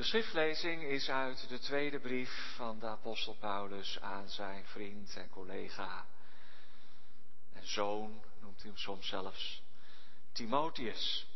[0.00, 5.30] De schriftlezing is uit de tweede brief van de apostel Paulus aan zijn vriend en
[5.30, 6.06] collega
[7.52, 9.62] en zoon, noemt hij hem soms zelfs,
[10.32, 11.26] Timotheus.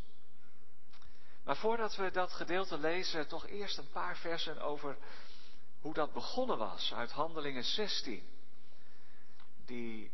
[1.43, 4.97] Maar voordat we dat gedeelte lezen, toch eerst een paar versen over
[5.81, 8.29] hoe dat begonnen was uit Handelingen 16.
[9.65, 10.11] Die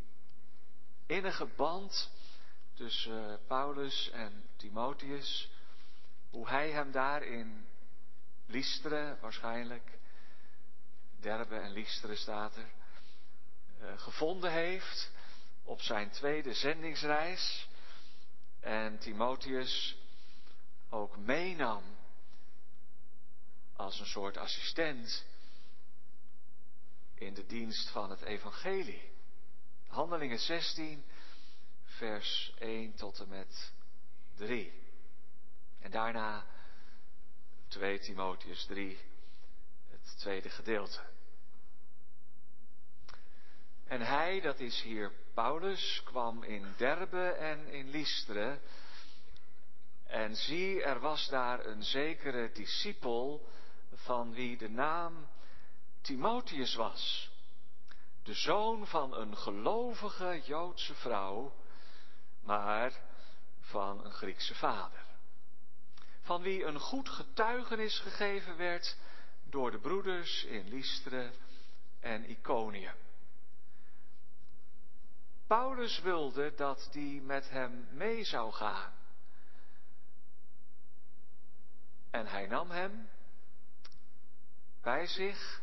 [1.05, 2.11] innige band
[2.73, 5.49] tussen Paulus en Timotheus,
[6.29, 7.69] hoe hij hem daar in
[8.51, 9.99] Listeren waarschijnlijk,
[11.19, 12.71] Derbe en Listeren staat er,
[13.79, 15.11] eh, gevonden heeft
[15.63, 17.67] op zijn tweede zendingsreis
[18.59, 19.97] en Timotheus
[20.89, 21.83] ook meenam
[23.75, 25.25] als een soort assistent
[27.15, 29.11] in de dienst van het evangelie.
[29.87, 31.03] Handelingen 16,
[31.83, 33.73] vers 1 tot en met
[34.35, 34.73] 3.
[35.79, 36.45] En daarna
[37.71, 38.99] 2 Timotheus 3,
[39.89, 40.99] het tweede gedeelte.
[43.87, 48.59] En hij, dat is hier Paulus, kwam in Derbe en in Lystre.
[50.03, 53.49] En zie, er was daar een zekere discipel
[53.93, 55.27] van wie de naam
[56.01, 57.31] Timotheus was.
[58.23, 61.53] De zoon van een gelovige Joodse vrouw,
[62.41, 62.91] maar
[63.59, 65.10] van een Griekse vader.
[66.31, 68.97] Van wie een goed getuigenis gegeven werd
[69.49, 71.31] door de broeders in Lystre
[71.99, 72.95] en Iconium.
[75.47, 78.93] Paulus wilde dat die met hem mee zou gaan.
[82.11, 83.09] En hij nam hem
[84.81, 85.61] bij zich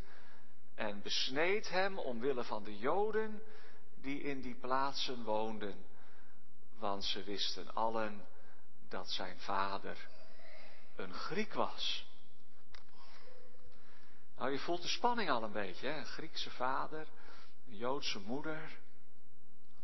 [0.74, 3.42] en besneed hem omwille van de Joden
[4.00, 5.84] die in die plaatsen woonden,
[6.78, 8.26] want ze wisten allen
[8.88, 10.16] dat zijn vader
[10.98, 12.06] een Griek was.
[14.36, 15.98] Nou, je voelt de spanning al een beetje, hè?
[15.98, 17.06] Een Griekse vader,
[17.68, 18.78] een Joodse moeder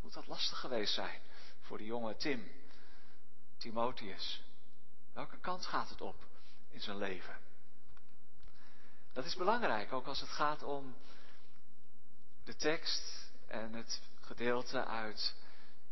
[0.01, 1.21] moet dat lastig geweest zijn
[1.61, 2.51] voor die jonge Tim,
[3.57, 4.43] Timotheus.
[5.13, 6.15] Welke kant gaat het op
[6.69, 7.37] in zijn leven?
[9.13, 10.95] Dat is belangrijk, ook als het gaat om
[12.43, 15.35] de tekst en het gedeelte uit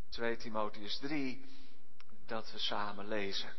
[0.08, 1.46] 2 Timotheus 3
[2.26, 3.52] dat we samen lezen.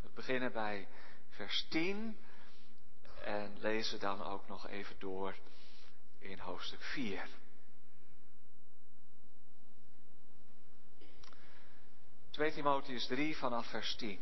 [0.00, 0.88] We beginnen bij
[1.32, 2.16] vers 10
[3.24, 5.36] en lezen dan ook nog even door
[6.18, 7.28] in hoofdstuk 4.
[12.30, 14.20] 2 Timotheus 3 vanaf vers 10.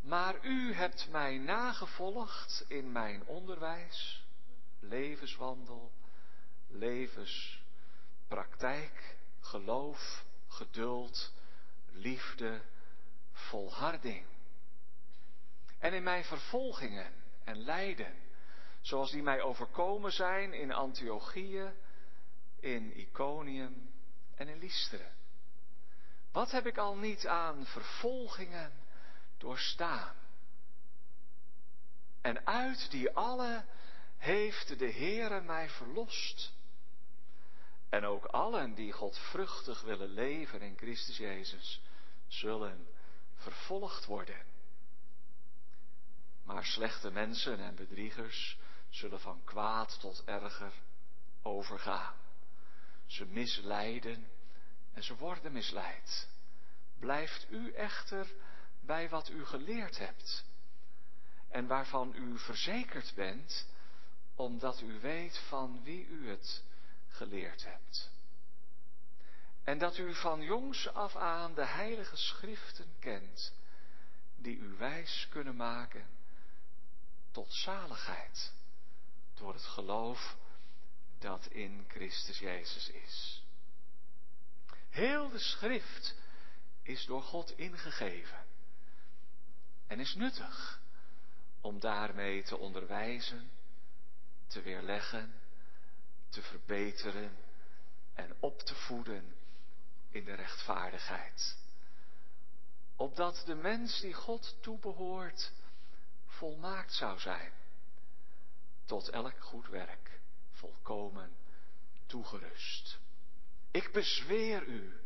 [0.00, 4.24] Maar u hebt mij nagevolgd in mijn onderwijs,
[4.80, 5.92] levenswandel,
[6.68, 11.32] levenspraktijk, geloof, geduld,
[11.90, 12.62] liefde,
[13.42, 14.26] volharding.
[15.78, 17.12] En in mijn vervolgingen
[17.44, 18.14] en lijden,
[18.80, 21.72] zoals die mij overkomen zijn in Antiochië,
[22.60, 23.90] in Iconium
[24.34, 25.10] en in Lystra.
[26.32, 28.72] Wat heb ik al niet aan vervolgingen
[29.38, 30.14] doorstaan?
[32.20, 33.64] En uit die alle
[34.16, 36.52] heeft de Heere mij verlost.
[37.88, 41.82] En ook allen die godvruchtig willen leven in Christus Jezus,
[42.26, 42.86] zullen
[43.42, 44.42] vervolgd worden.
[46.44, 48.58] Maar slechte mensen en bedriegers
[48.88, 50.72] zullen van kwaad tot erger
[51.42, 52.14] overgaan.
[53.06, 54.26] Ze misleiden
[54.92, 56.28] en ze worden misleid.
[56.98, 58.32] Blijft u echter
[58.80, 60.44] bij wat u geleerd hebt
[61.48, 63.66] en waarvan u verzekerd bent,
[64.34, 66.64] omdat u weet van wie u het
[67.08, 68.11] geleerd hebt.
[69.64, 73.52] En dat u van jongs af aan de heilige schriften kent,
[74.36, 76.06] die u wijs kunnen maken
[77.30, 78.52] tot zaligheid
[79.34, 80.36] door het geloof
[81.18, 83.44] dat in Christus Jezus is.
[84.88, 86.14] Heel de schrift
[86.82, 88.46] is door God ingegeven
[89.86, 90.80] en is nuttig
[91.60, 93.50] om daarmee te onderwijzen,
[94.46, 95.34] te weerleggen,
[96.28, 97.36] te verbeteren
[98.14, 99.36] en op te voeden
[100.12, 101.56] in de rechtvaardigheid.
[102.96, 105.52] Opdat de mens die God toebehoort
[106.26, 107.52] volmaakt zou zijn,
[108.84, 110.20] tot elk goed werk
[110.52, 111.36] volkomen
[112.06, 112.98] toegerust.
[113.70, 115.00] Ik bezweer u,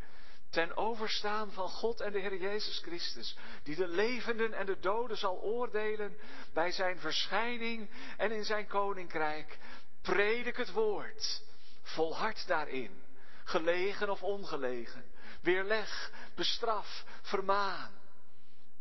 [0.51, 5.17] ten overstaan van God en de Heer Jezus Christus, die de levenden en de doden
[5.17, 6.17] zal oordelen
[6.53, 9.59] bij zijn verschijning en in zijn koninkrijk,
[10.01, 11.43] predik het woord,
[11.83, 13.06] volhard daarin,
[13.47, 15.05] gelegen of ongelegen,
[15.41, 17.91] weerleg, bestraf, vermaan,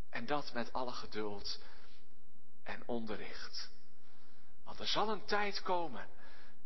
[0.09, 1.59] en dat met alle geduld
[2.63, 3.69] en onderricht.
[4.63, 6.07] Want er zal een tijd komen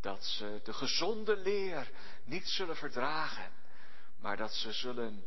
[0.01, 1.91] dat ze de gezonde leer
[2.23, 3.51] niet zullen verdragen,
[4.17, 5.25] maar dat ze zullen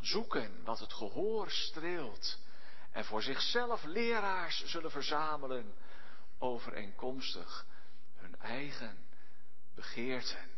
[0.00, 2.38] zoeken wat het gehoor streelt
[2.90, 5.74] en voor zichzelf leraars zullen verzamelen
[6.38, 7.66] overeenkomstig
[8.16, 9.06] hun eigen
[9.74, 10.51] begeerten.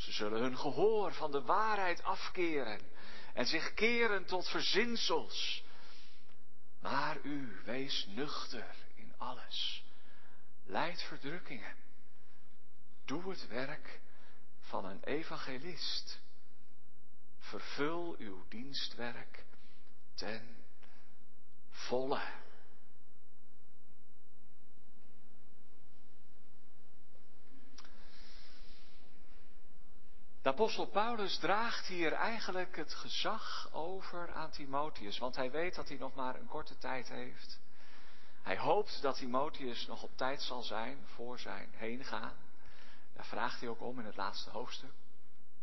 [0.00, 2.80] Ze zullen hun gehoor van de waarheid afkeren
[3.34, 5.64] en zich keren tot verzinsels.
[6.80, 9.84] Maar u, wees nuchter in alles.
[10.64, 11.76] Leid verdrukkingen.
[13.04, 14.00] Doe het werk
[14.60, 16.20] van een evangelist.
[17.38, 19.44] Vervul uw dienstwerk
[20.14, 20.56] ten
[21.70, 22.22] volle.
[30.42, 35.88] De apostel Paulus draagt hier eigenlijk het gezag over aan Timotheus, want hij weet dat
[35.88, 37.60] hij nog maar een korte tijd heeft.
[38.42, 42.36] Hij hoopt dat Timotheus nog op tijd zal zijn voor zijn heen gaan.
[43.12, 44.92] Daar vraagt hij ook om in het laatste hoofdstuk.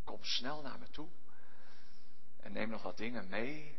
[0.04, 1.08] Kom snel naar me toe
[2.40, 3.78] en neem nog wat dingen mee.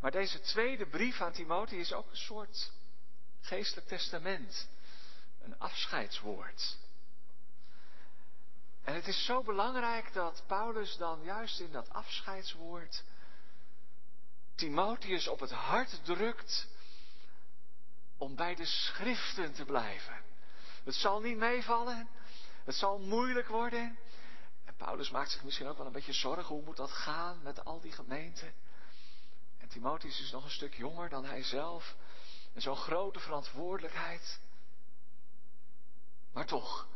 [0.00, 2.72] Maar deze tweede brief aan Timotheus is ook een soort
[3.40, 4.68] geestelijk testament,
[5.40, 6.78] een afscheidswoord.
[8.90, 13.04] En het is zo belangrijk dat Paulus dan juist in dat afscheidswoord
[14.54, 16.68] Timotheus op het hart drukt
[18.18, 20.22] om bij de schriften te blijven.
[20.84, 22.08] Het zal niet meevallen,
[22.64, 23.98] het zal moeilijk worden.
[24.64, 27.64] En Paulus maakt zich misschien ook wel een beetje zorgen, hoe moet dat gaan met
[27.64, 28.54] al die gemeenten?
[29.58, 31.96] En Timotheus is nog een stuk jonger dan hij zelf.
[32.54, 34.40] En zo'n grote verantwoordelijkheid.
[36.32, 36.88] Maar toch,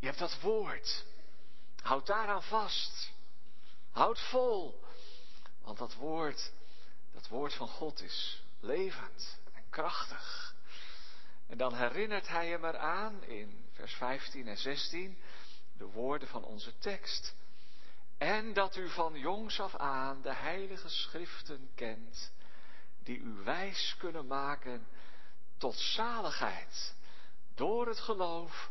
[0.00, 1.04] je hebt dat woord.
[1.82, 3.12] Houd daaraan vast.
[3.90, 4.84] Houd vol.
[5.62, 6.52] Want dat woord,
[7.12, 10.54] dat woord van God is levend en krachtig.
[11.46, 15.18] En dan herinnert hij hem eraan in vers 15 en 16
[15.72, 17.34] de woorden van onze tekst.
[18.18, 22.32] En dat u van jongs af aan de heilige schriften kent,
[23.02, 24.86] die u wijs kunnen maken
[25.58, 26.94] tot zaligheid
[27.54, 28.70] door het geloof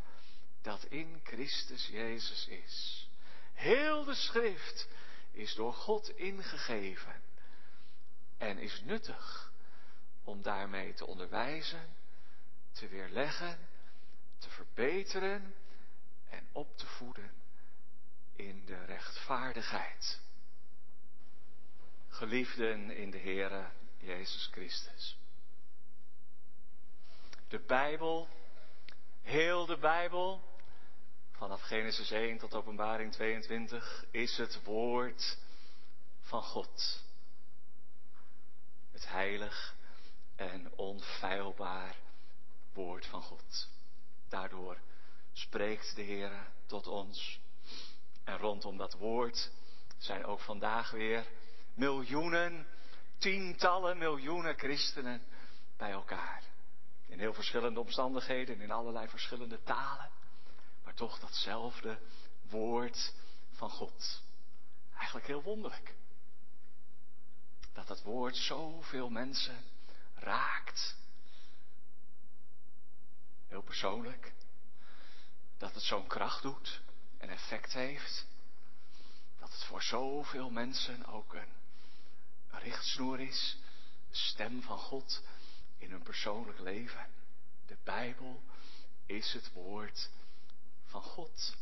[0.70, 3.08] dat in Christus Jezus is.
[3.54, 4.88] Heel de schrift
[5.32, 7.22] is door God ingegeven
[8.38, 9.52] en is nuttig
[10.24, 11.96] om daarmee te onderwijzen,
[12.72, 13.68] te weerleggen,
[14.38, 15.56] te verbeteren
[16.30, 17.32] en op te voeden
[18.36, 20.22] in de rechtvaardigheid.
[22.08, 25.18] Geliefden in de Heere Jezus Christus.
[27.48, 28.28] De Bijbel,
[29.22, 30.49] heel de Bijbel,
[31.40, 35.38] vanaf Genesis 1 tot Openbaring 22, is het woord
[36.22, 37.04] van God.
[38.92, 39.76] Het heilig
[40.36, 41.96] en onfeilbaar
[42.74, 43.70] woord van God.
[44.30, 44.78] Daardoor
[45.34, 47.40] spreekt de Heer tot ons.
[48.24, 49.52] En rondom dat woord
[49.98, 51.26] zijn ook vandaag weer
[51.74, 52.68] miljoenen,
[53.18, 55.22] tientallen miljoenen christenen
[55.78, 56.44] bij elkaar.
[57.08, 60.19] In heel verschillende omstandigheden, in allerlei verschillende talen.
[60.90, 62.00] Maar toch datzelfde
[62.50, 63.14] woord
[63.52, 64.22] van God.
[64.96, 65.96] Eigenlijk heel wonderlijk.
[67.74, 69.64] Dat dat woord zoveel mensen
[70.16, 70.96] raakt.
[73.48, 74.34] Heel persoonlijk.
[75.58, 76.82] Dat het zo'n kracht doet
[77.18, 78.26] en effect heeft.
[79.40, 81.54] Dat het voor zoveel mensen ook een,
[82.50, 83.58] richtsnoer is.
[84.10, 85.22] De stem van God
[85.78, 87.10] in hun persoonlijk leven.
[87.66, 88.44] De Bijbel
[89.06, 90.10] is het woord
[90.90, 91.56] van God.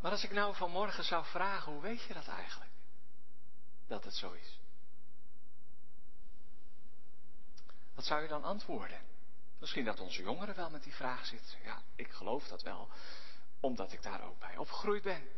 [0.00, 2.70] Maar als ik nou vanmorgen zou vragen, hoe weet je dat eigenlijk?
[3.86, 4.58] Dat het zo is.
[7.94, 9.00] Wat zou je dan antwoorden?
[9.58, 11.58] Misschien dat onze jongeren wel met die vraag zitten.
[11.64, 12.88] Ja, ik geloof dat wel,
[13.60, 15.28] omdat ik daar ook bij opgegroeid ben.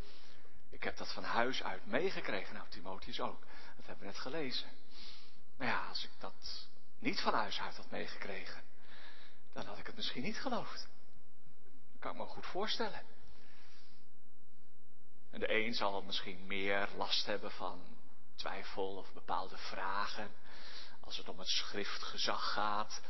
[0.70, 2.54] Ik heb dat van huis uit meegekregen.
[2.54, 3.40] Nou, Timotheus ook.
[3.76, 4.68] Dat hebben we net gelezen.
[5.56, 8.62] Maar ja, als ik dat niet van huis uit had meegekregen,
[9.52, 10.88] dan had ik het misschien niet geloofd.
[11.92, 13.02] Dat kan ik me goed voorstellen.
[15.30, 17.82] En de een zal misschien meer last hebben van
[18.34, 20.30] twijfel of bepaalde vragen.
[21.00, 23.00] Als het om het schriftgezag gaat.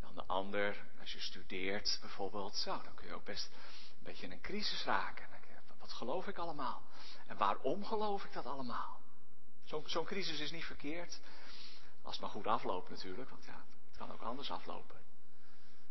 [0.00, 2.56] Dan de ander, als je studeert bijvoorbeeld.
[2.56, 5.28] Zo, dan kun je ook best een beetje in een crisis raken.
[5.78, 6.82] Wat geloof ik allemaal?
[7.26, 9.00] En waarom geloof ik dat allemaal?
[9.64, 11.20] Zo'n zo crisis is niet verkeerd.
[12.02, 13.30] Als het maar goed afloopt natuurlijk.
[13.30, 15.00] Want ja, het kan ook anders aflopen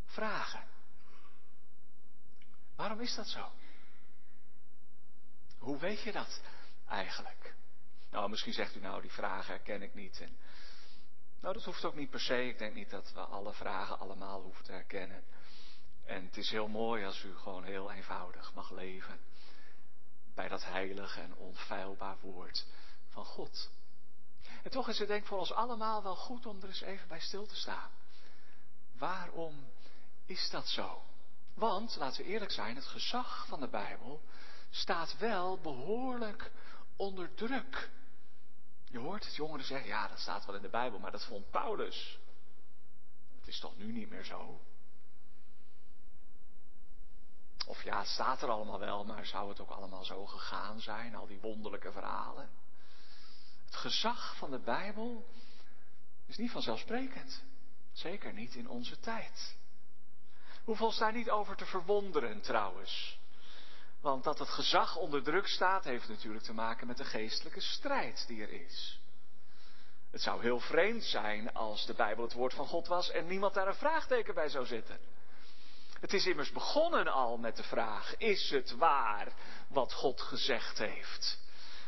[0.09, 0.67] vragen.
[2.75, 3.51] Waarom is dat zo?
[5.57, 6.41] Hoe weet je dat
[6.87, 7.55] eigenlijk?
[8.11, 10.27] Nou, misschien zegt u nou, die vragen herken ik niet.
[11.41, 12.47] Nou, dat hoeft ook niet per se.
[12.47, 15.23] Ik denk niet dat we alle vragen allemaal hoeven te herkennen.
[16.05, 19.19] En het is heel mooi als u gewoon heel eenvoudig mag leven
[20.33, 22.65] bij dat heilige en onfeilbaar woord
[23.07, 23.69] van God.
[24.63, 27.07] En toch is het denk ik voor ons allemaal wel goed om er eens even
[27.07, 27.89] bij stil te staan.
[28.97, 29.71] Waarom
[30.29, 31.01] is dat zo?
[31.53, 34.21] Want, laten we eerlijk zijn, het gezag van de Bijbel
[34.69, 36.51] staat wel behoorlijk
[36.95, 37.89] onder druk.
[38.85, 41.49] Je hoort het jongeren zeggen, ja, dat staat wel in de Bijbel, maar dat vond
[41.49, 42.19] Paulus.
[43.39, 44.61] Het is toch nu niet meer zo?
[47.67, 51.15] Of ja, het staat er allemaal wel, maar zou het ook allemaal zo gegaan zijn,
[51.15, 52.49] al die wonderlijke verhalen?
[53.65, 55.27] Het gezag van de Bijbel
[56.25, 57.43] is niet vanzelfsprekend.
[57.91, 59.57] Zeker niet in onze tijd.
[60.69, 63.19] Hoeveel ons daar niet over te verwonderen trouwens.
[64.01, 68.23] Want dat het gezag onder druk staat, heeft natuurlijk te maken met de geestelijke strijd
[68.27, 68.99] die er is.
[70.11, 73.53] Het zou heel vreemd zijn als de Bijbel het woord van God was en niemand
[73.53, 74.99] daar een vraagteken bij zou zetten.
[75.99, 79.33] Het is immers begonnen al met de vraag: is het waar
[79.67, 81.39] wat God gezegd heeft?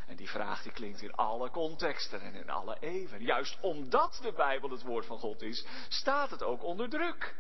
[0.08, 3.22] En die vraag die klinkt in alle contexten en in alle eeuwen.
[3.24, 7.36] Juist omdat de Bijbel het woord van God is, staat het ook onder druk.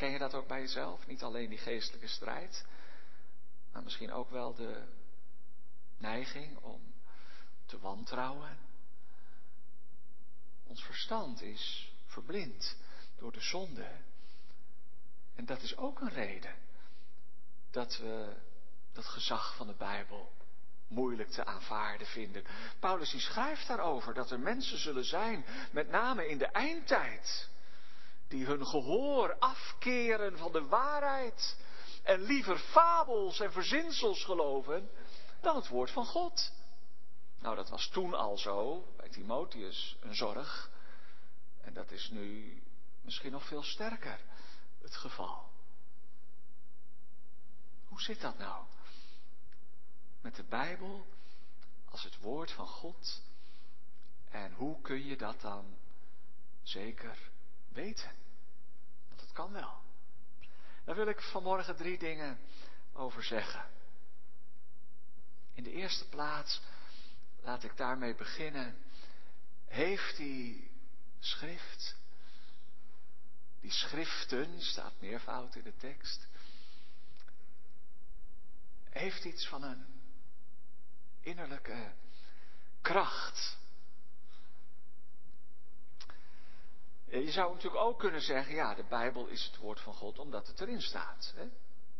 [0.00, 1.06] Herken je dat ook bij jezelf?
[1.06, 2.66] Niet alleen die geestelijke strijd,
[3.72, 4.82] maar misschien ook wel de
[5.98, 6.80] neiging om
[7.66, 8.58] te wantrouwen.
[10.66, 12.76] Ons verstand is verblind
[13.16, 13.90] door de zonde.
[15.34, 16.54] En dat is ook een reden
[17.70, 18.36] dat we
[18.92, 20.32] dat gezag van de Bijbel
[20.88, 22.44] moeilijk te aanvaarden vinden.
[22.78, 27.49] Paulus schrijft daarover dat er mensen zullen zijn, met name in de eindtijd,
[28.30, 31.56] die hun gehoor afkeren van de waarheid
[32.02, 34.90] en liever fabels en verzinsels geloven
[35.40, 36.52] dan het woord van God.
[37.38, 40.70] Nou, dat was toen al zo, bij Timotheus, een zorg.
[41.60, 42.62] En dat is nu
[43.00, 44.20] misschien nog veel sterker
[44.82, 45.48] het geval.
[47.88, 48.64] Hoe zit dat nou?
[50.20, 51.06] Met de Bijbel
[51.90, 53.22] als het woord van God.
[54.30, 55.76] En hoe kun je dat dan
[56.62, 57.29] zeker
[57.72, 58.10] weten?
[59.08, 59.82] Want het kan wel.
[60.84, 62.38] Daar wil ik vanmorgen drie dingen
[62.92, 63.68] over zeggen.
[65.54, 66.60] In de eerste plaats,
[67.40, 68.76] laat ik daarmee beginnen,
[69.66, 70.70] heeft die
[71.18, 71.98] schrift
[73.60, 76.28] die schriften, staat meervoud in de tekst,
[78.90, 79.86] heeft iets van een
[81.20, 81.92] innerlijke
[82.80, 83.58] kracht.
[87.10, 90.46] Je zou natuurlijk ook kunnen zeggen, ja, de Bijbel is het woord van God omdat
[90.46, 91.32] het erin staat.
[91.36, 91.42] Hè?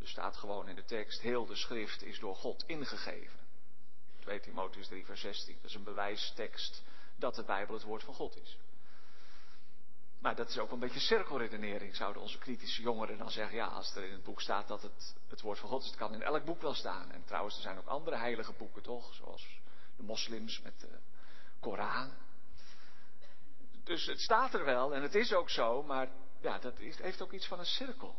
[0.00, 3.38] Er staat gewoon in de tekst, heel de schrift is door God ingegeven.
[4.20, 6.82] 2 Timotheus 3 vers 16, dat is een bewijstekst
[7.16, 8.58] dat de Bijbel het woord van God is.
[10.20, 13.56] Maar dat is ook een beetje cirkelredenering, zouden onze kritische jongeren dan zeggen.
[13.56, 15.96] Ja, als er in het boek staat dat het het woord van God is, het
[15.96, 17.12] kan in elk boek wel staan.
[17.12, 19.14] En trouwens, er zijn ook andere heilige boeken, toch?
[19.14, 19.60] Zoals
[19.96, 20.98] de moslims met de
[21.60, 22.12] Koran.
[23.90, 26.08] Dus het staat er wel en het is ook zo, maar
[26.40, 28.14] ja, dat heeft ook iets van een cirkel.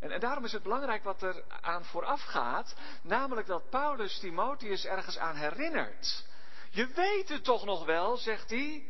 [0.00, 4.84] En, en daarom is het belangrijk wat er aan vooraf gaat, namelijk dat Paulus Timotheus
[4.84, 6.24] ergens aan herinnert.
[6.70, 8.86] Je weet het toch nog wel, zegt hij,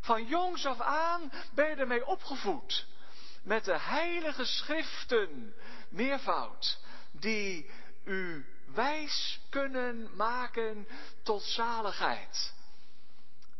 [0.00, 2.86] van jongs af aan ben je ermee opgevoed.
[3.42, 5.54] Met de heilige schriften,
[5.88, 6.78] meervoud,
[7.10, 7.70] die
[8.04, 10.88] u wijs kunnen maken
[11.22, 12.52] tot zaligheid.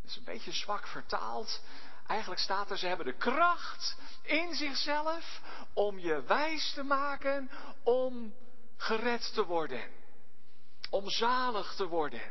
[0.04, 1.62] Dat is een beetje zwak vertaald.
[2.06, 5.40] Eigenlijk staat er, ze hebben de kracht in zichzelf
[5.72, 7.50] om je wijs te maken
[7.82, 8.34] om
[8.76, 9.82] gered te worden.
[10.90, 12.22] Om zalig te worden.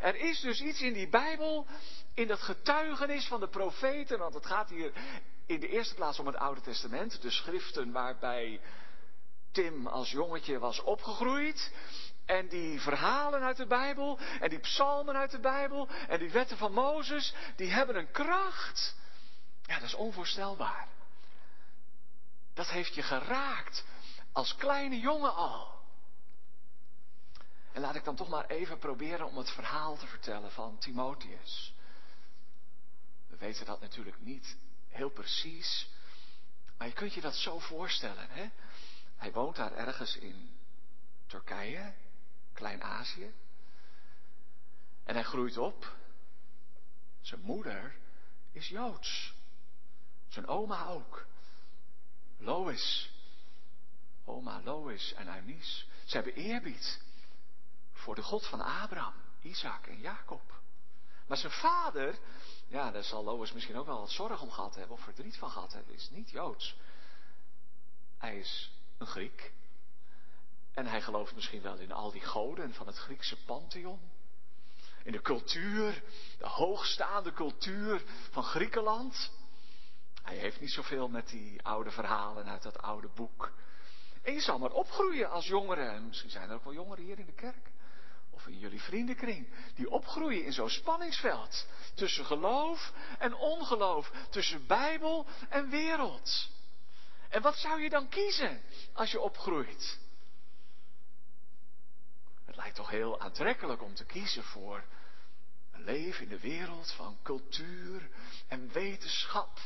[0.00, 1.66] Er is dus iets in die Bijbel
[2.14, 4.92] in dat getuigenis van de profeten, want het gaat hier
[5.46, 8.60] in de eerste plaats om het Oude Testament, de schriften waarbij
[9.52, 11.72] Tim als jongetje was opgegroeid.
[12.26, 16.56] En die verhalen uit de Bijbel, en die psalmen uit de Bijbel, en die wetten
[16.56, 18.96] van Mozes, die hebben een kracht.
[19.68, 20.88] Ja, dat is onvoorstelbaar.
[22.54, 23.84] Dat heeft je geraakt
[24.32, 25.80] als kleine jongen al.
[27.72, 31.74] En laat ik dan toch maar even proberen om het verhaal te vertellen van Timotheus.
[33.26, 34.56] We weten dat natuurlijk niet
[34.88, 35.88] heel precies.
[36.76, 38.30] Maar je kunt je dat zo voorstellen.
[38.30, 38.50] Hè?
[39.16, 40.58] Hij woont daar ergens in
[41.26, 41.94] Turkije,
[42.52, 43.34] Klein-Azië.
[45.04, 45.96] En hij groeit op.
[47.20, 47.96] Zijn moeder
[48.52, 49.36] is Joods.
[50.38, 51.26] Zijn oma ook.
[52.38, 53.10] Lois.
[54.24, 55.84] Oma Lois en Eunice.
[56.04, 57.00] Ze hebben eerbied
[57.92, 60.60] voor de God van Abraham, Isaac en Jacob.
[61.26, 62.18] Maar zijn vader
[62.68, 65.50] ja, daar zal Lois misschien ook wel wat zorg om gehad hebben of verdriet van
[65.50, 66.76] gehad hebben, is niet Joods.
[68.18, 69.52] Hij is een Griek.
[70.74, 74.00] En hij gelooft misschien wel in al die goden van het Griekse pantheon.
[75.02, 76.02] In de cultuur,
[76.38, 79.30] de hoogstaande cultuur van Griekenland.
[80.28, 83.52] Hij heeft niet zoveel met die oude verhalen uit dat oude boek.
[84.22, 85.82] En je zal maar opgroeien als jongere.
[85.82, 87.70] En misschien zijn er ook wel jongeren hier in de kerk.
[88.30, 89.48] Of in jullie vriendenkring.
[89.74, 91.66] Die opgroeien in zo'n spanningsveld.
[91.94, 94.10] Tussen geloof en ongeloof.
[94.30, 96.50] Tussen Bijbel en wereld.
[97.28, 99.98] En wat zou je dan kiezen als je opgroeit?
[102.44, 104.84] Het lijkt toch heel aantrekkelijk om te kiezen voor
[105.72, 108.10] een leven in de wereld van cultuur
[108.48, 109.58] en wetenschap.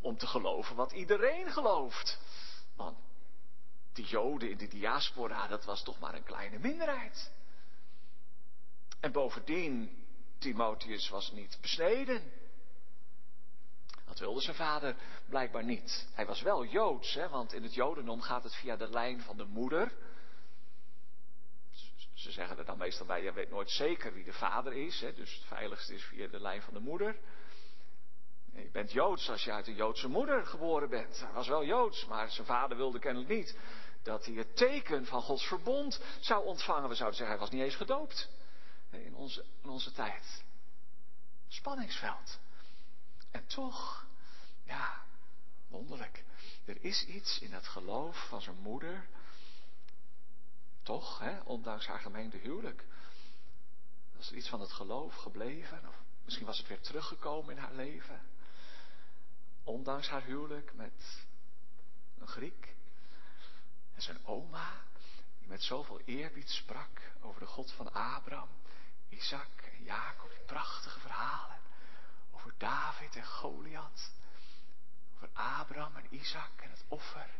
[0.00, 2.18] Om te geloven wat iedereen gelooft.
[2.76, 2.98] Want
[3.92, 7.32] de Joden in de diaspora, dat was toch maar een kleine minderheid.
[9.00, 10.04] En bovendien,
[10.38, 12.32] Timotheus was niet besneden.
[14.06, 14.96] Dat wilde zijn vader
[15.28, 16.08] blijkbaar niet.
[16.14, 19.36] Hij was wel Joods, hè, want in het Jodendom gaat het via de lijn van
[19.36, 19.92] de moeder.
[22.14, 25.14] Ze zeggen er dan meestal bij, je weet nooit zeker wie de vader is, hè,
[25.14, 27.16] dus het veiligste is via de lijn van de moeder.
[28.62, 31.20] Je bent Joods als je uit een Joodse moeder geboren bent.
[31.20, 33.56] Hij was wel Joods, maar zijn vader wilde kennelijk niet
[34.02, 36.88] dat hij het teken van Gods verbond zou ontvangen.
[36.88, 38.28] We zouden zeggen, hij was niet eens gedoopt
[38.90, 40.44] in onze, in onze tijd.
[41.48, 42.38] Spanningsveld.
[43.30, 44.06] En toch,
[44.64, 45.02] ja,
[45.68, 46.24] wonderlijk.
[46.64, 49.06] Er is iets in het geloof van zijn moeder.
[50.82, 52.84] Toch, hè, ondanks haar gemeente huwelijk.
[54.16, 55.88] Was er iets van het geloof gebleven?
[55.88, 58.20] Of misschien was het weer teruggekomen in haar leven.
[59.68, 61.26] Ondanks haar huwelijk met
[62.18, 62.76] een Griek.
[63.94, 64.82] En zijn oma,
[65.38, 68.48] die met zoveel eerbied sprak over de God van Abraham,
[69.08, 69.48] Isaac
[69.78, 71.58] en Jacob, die prachtige verhalen
[72.30, 74.12] over David en Goliath,
[75.14, 77.30] over Abraham en Isaac en het offer.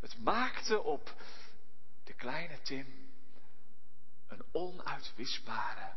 [0.00, 1.14] Het maakte op
[2.04, 3.10] de kleine Tim
[4.26, 5.94] een onuitwisbare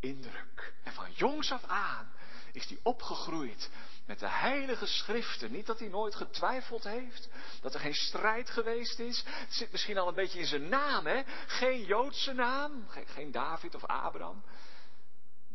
[0.00, 0.74] indruk.
[0.82, 2.12] En van jongs af aan
[2.52, 3.70] is hij opgegroeid
[4.10, 5.52] met de heilige schriften.
[5.52, 7.28] Niet dat hij nooit getwijfeld heeft,
[7.60, 9.22] dat er geen strijd geweest is.
[9.26, 11.22] Het zit misschien al een beetje in zijn naam, hè?
[11.46, 14.42] Geen Joodse naam, geen David of Abraham,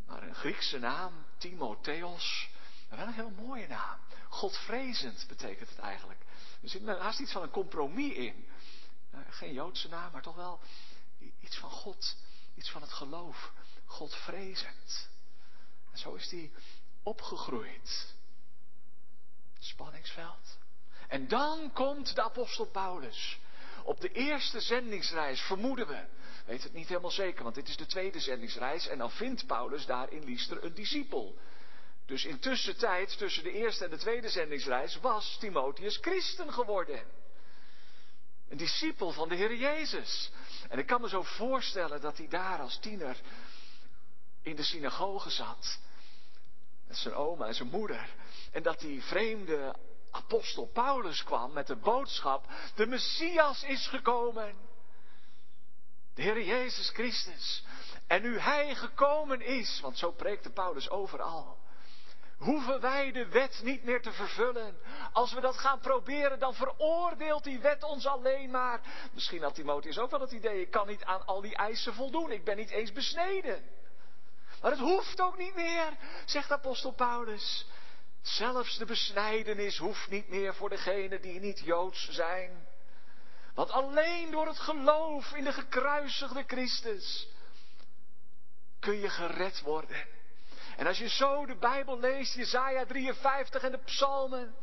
[0.06, 2.50] maar een Griekse naam, Timotheos.
[2.90, 4.00] Wel een heel mooie naam.
[4.30, 6.20] Godvrezend betekent het eigenlijk.
[6.62, 8.48] Er zit haast iets van een compromis in.
[9.12, 10.60] Eh, geen Joodse naam, maar toch wel
[11.40, 12.16] iets van God,
[12.56, 13.52] iets van het geloof.
[13.86, 15.10] Godvrezend.
[15.92, 16.52] En zo is hij
[17.04, 18.15] opgegroeid.
[19.66, 20.58] Spanningsveld.
[21.08, 23.40] En dan komt de apostel Paulus.
[23.84, 26.06] Op de eerste zendingsreis, vermoeden we.
[26.46, 28.88] Weet het niet helemaal zeker, want dit is de tweede zendingsreis.
[28.88, 31.38] En dan vindt Paulus daar in Liester een discipel.
[32.06, 37.04] Dus in tussentijd, tussen de eerste en de tweede zendingsreis, was Timotheus christen geworden.
[38.50, 40.32] Een discipel van de Heer Jezus.
[40.70, 43.22] En ik kan me zo voorstellen dat hij daar als tiener
[44.42, 45.80] in de synagoge zat.
[46.88, 48.10] Met zijn oma en zijn moeder.
[48.56, 49.76] En dat die vreemde
[50.12, 54.56] apostel Paulus kwam met de boodschap: de Messias is gekomen.
[56.14, 57.66] De Heer Jezus Christus.
[58.08, 61.58] En nu Hij gekomen is, want zo preekte Paulus overal,
[62.38, 64.78] hoeven wij de wet niet meer te vervullen.
[65.14, 68.82] Als we dat gaan proberen, dan veroordeelt die wet ons alleen maar.
[69.14, 72.32] Misschien had Timotheus ook wel het idee, ik kan niet aan al die eisen voldoen,
[72.32, 73.64] ik ben niet eens besneden.
[74.62, 77.66] Maar het hoeft ook niet meer, zegt apostel Paulus.
[78.26, 82.68] Zelfs de besnijdenis hoeft niet meer voor degenen die niet Joods zijn.
[83.54, 87.28] Want alleen door het geloof in de gekruisigde Christus
[88.80, 90.08] kun je gered worden.
[90.78, 94.56] En als je zo de Bijbel leest, Jezaja 53 en de psalmen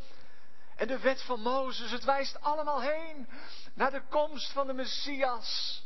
[0.77, 3.29] en de wet van Mozes, het wijst allemaal heen
[3.75, 5.83] naar de komst van de Messias.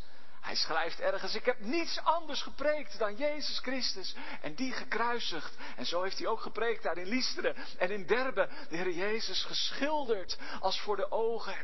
[0.47, 5.57] Hij schrijft ergens, ik heb niets anders gepreekt dan Jezus Christus en die gekruisigd.
[5.77, 9.45] En zo heeft hij ook gepreekt daar in Listeren en in Derbe, de Heer Jezus
[9.45, 11.57] geschilderd als voor de ogen.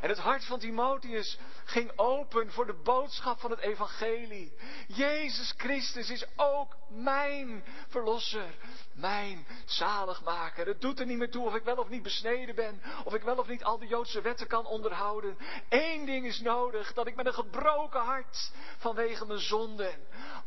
[0.00, 4.52] En het hart van Timotheus ging open voor de boodschap van het evangelie.
[4.86, 8.54] Jezus Christus is ook mijn verlosser,
[8.92, 10.66] mijn zaligmaker.
[10.66, 13.22] Het doet er niet meer toe of ik wel of niet besneden ben, of ik
[13.22, 15.38] wel of niet al de Joodse wetten kan onderhouden.
[15.68, 19.94] Eén ding is nodig, dat ik met een gebroken hart vanwege mijn zonden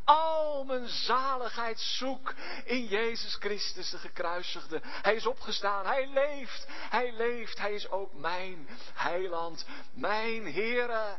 [0.04, 2.34] al mijn zaligheid zoek
[2.66, 4.80] in Jezus Christus, de gekruisigde.
[4.84, 11.18] Hij is opgestaan, hij leeft, hij leeft, hij is ook mijn heiland, mijn Heere.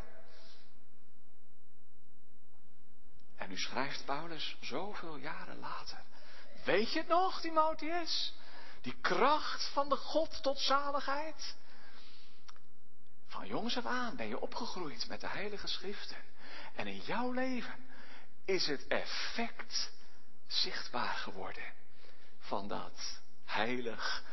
[3.37, 6.03] En nu schrijft Paulus zoveel jaren later
[6.64, 8.33] weet je het nog, Timotheus?
[8.81, 11.57] Die kracht van de God tot zaligheid.
[13.27, 16.16] Van jongs af aan ben je opgegroeid met de Heilige Schriften.
[16.74, 17.87] En in jouw leven
[18.44, 19.92] is het effect
[20.46, 21.72] zichtbaar geworden
[22.38, 24.24] van dat heilig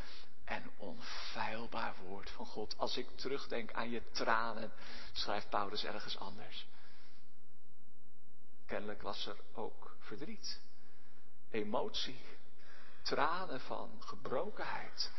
[0.44, 2.78] en onfeilbaar woord van God.
[2.78, 4.72] Als ik terugdenk aan je tranen,
[5.12, 6.66] schrijft Paulus ergens anders.
[8.66, 10.60] Kennelijk was er ook verdriet,
[11.52, 12.20] emotie,
[13.02, 15.10] tranen van gebrokenheid.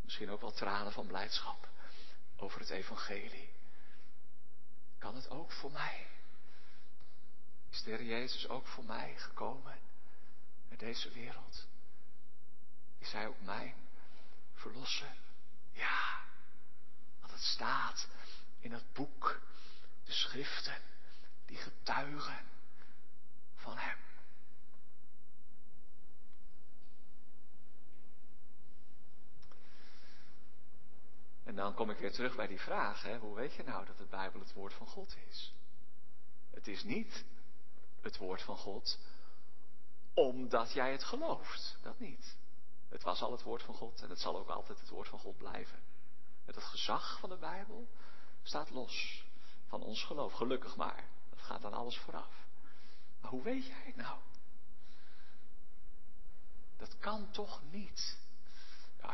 [0.00, 1.68] Misschien ook wel tranen van blijdschap
[2.36, 3.50] over het evangelie.
[4.98, 6.06] Kan het ook voor mij?
[7.70, 9.78] Is de Heer Jezus ook voor mij gekomen
[10.68, 11.66] naar deze wereld?
[12.98, 13.74] Is Hij ook mijn
[14.54, 15.14] verlosser?
[15.72, 16.20] Ja,
[17.20, 18.08] want het staat
[18.58, 19.40] in het boek,
[20.04, 20.82] de schriften,
[21.46, 22.46] die getuigen
[23.56, 23.98] van Hem.
[31.44, 33.98] En dan kom ik weer terug bij die vraag, hè, hoe weet je nou dat
[33.98, 35.54] de Bijbel het woord van God is?
[36.50, 37.24] Het is niet
[38.00, 38.98] het woord van God
[40.14, 41.78] omdat jij het gelooft.
[41.82, 42.36] Dat niet.
[42.88, 45.18] Het was al het woord van God en het zal ook altijd het woord van
[45.18, 45.78] God blijven.
[46.44, 47.88] Het gezag van de Bijbel
[48.42, 49.24] staat los
[49.66, 50.32] van ons geloof.
[50.32, 51.08] Gelukkig maar.
[51.30, 52.46] Dat gaat dan alles vooraf.
[53.20, 54.18] Maar hoe weet jij het nou?
[56.76, 58.18] Dat kan toch niet.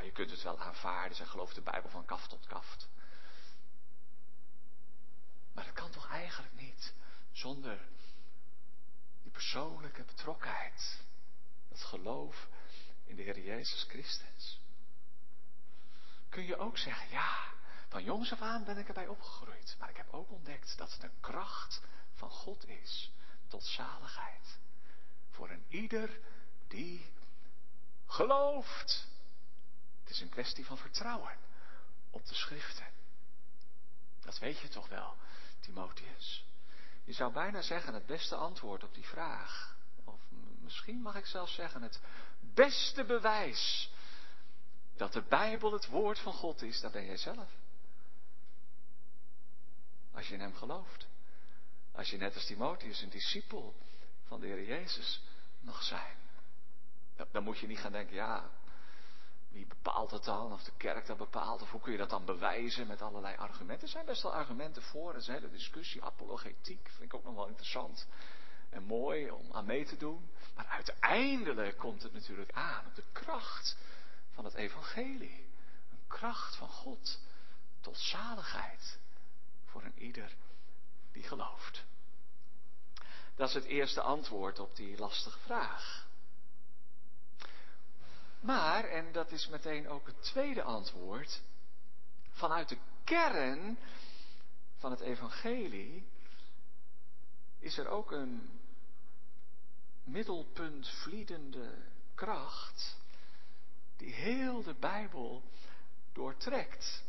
[0.05, 1.17] Je kunt het wel aanvaarden.
[1.17, 2.89] Zij gelooft de Bijbel van kaft tot kaft.
[5.53, 6.95] Maar dat kan toch eigenlijk niet
[7.33, 7.89] zonder
[9.23, 11.05] die persoonlijke betrokkenheid.
[11.69, 12.49] Dat geloof
[13.05, 14.61] in de Heer Jezus Christus.
[16.29, 17.53] Kun je ook zeggen, ja,
[17.89, 19.77] van jongs af aan ben ik erbij opgegroeid.
[19.79, 21.83] Maar ik heb ook ontdekt dat het een kracht
[22.15, 23.13] van God is
[23.49, 24.59] tot zaligheid.
[25.31, 26.21] Voor een ieder
[26.69, 27.13] die
[28.07, 29.09] gelooft.
[30.07, 31.37] Het is een kwestie van vertrouwen
[32.11, 32.87] op de schriften.
[34.21, 35.17] Dat weet je toch wel,
[35.61, 36.45] Timotheus.
[37.05, 39.77] Je zou bijna zeggen het beste antwoord op die vraag.
[40.05, 40.21] Of
[40.61, 42.01] misschien mag ik zelfs zeggen het
[42.41, 43.91] beste bewijs
[44.97, 47.51] dat de Bijbel het woord van God is, dat ben jij zelf.
[50.13, 51.07] Als je in hem gelooft.
[51.93, 53.75] Als je net als Timotheus een discipel
[54.27, 55.23] van de Heer Jezus
[55.61, 56.17] mag zijn.
[57.31, 58.51] Dan moet je niet gaan denken, ja,
[59.57, 60.53] wie bepaalt het dan?
[60.53, 61.63] Of de kerk dat bepaalt?
[61.63, 63.87] Of hoe kun je dat dan bewijzen met allerlei argumenten?
[63.87, 65.11] Er zijn best wel argumenten voor.
[65.11, 66.05] Er is een hele discussie.
[66.05, 68.07] Apologetiek vind ik ook nog wel interessant.
[68.71, 70.31] En mooi om aan mee te doen.
[70.55, 73.77] Maar uiteindelijk komt het natuurlijk aan op de kracht
[74.33, 75.49] van het evangelie.
[75.91, 77.21] Een kracht van God
[77.81, 78.99] tot zaligheid
[79.65, 80.35] voor een ieder
[81.13, 81.85] die gelooft.
[83.35, 86.06] Dat is het eerste antwoord op die lastige vraag.
[88.41, 91.43] Maar, en dat is meteen ook het tweede antwoord,
[92.31, 93.79] vanuit de kern
[94.77, 96.07] van het evangelie
[97.59, 98.61] is er ook een
[100.05, 101.75] middelpuntvliedende
[102.15, 102.97] kracht
[103.97, 105.43] die heel de Bijbel
[106.13, 107.05] doortrekt.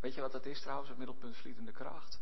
[0.00, 2.20] Weet je wat dat is trouwens, een middelpuntvliedende kracht?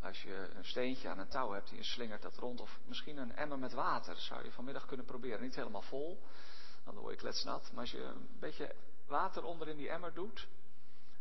[0.00, 3.16] Als je een steentje aan een touw hebt en je slingert dat rond, of misschien
[3.16, 5.40] een emmer met water, zou je vanmiddag kunnen proberen.
[5.40, 6.22] Niet helemaal vol,
[6.94, 7.70] dan word je kletsnat.
[7.72, 8.74] Maar als je een beetje
[9.06, 10.46] water onder in die emmer doet,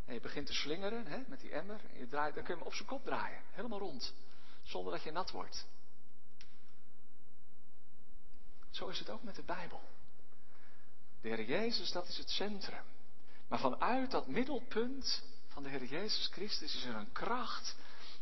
[0.05, 2.59] en je begint te slingeren hè, met die emmer, en je draait, dan kun je
[2.59, 4.13] hem op zijn kop draaien, helemaal rond,
[4.63, 5.67] zonder dat je nat wordt.
[8.69, 9.81] Zo is het ook met de Bijbel.
[11.21, 12.83] De Heer Jezus, dat is het centrum.
[13.47, 17.75] Maar vanuit dat middelpunt van de Heer Jezus Christus is er een kracht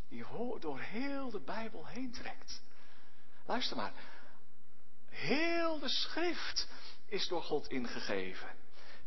[0.08, 0.24] die
[0.60, 2.62] door heel de Bijbel heen trekt.
[3.46, 3.92] Luister maar.
[5.08, 6.68] Heel de schrift
[7.06, 8.48] is door God ingegeven.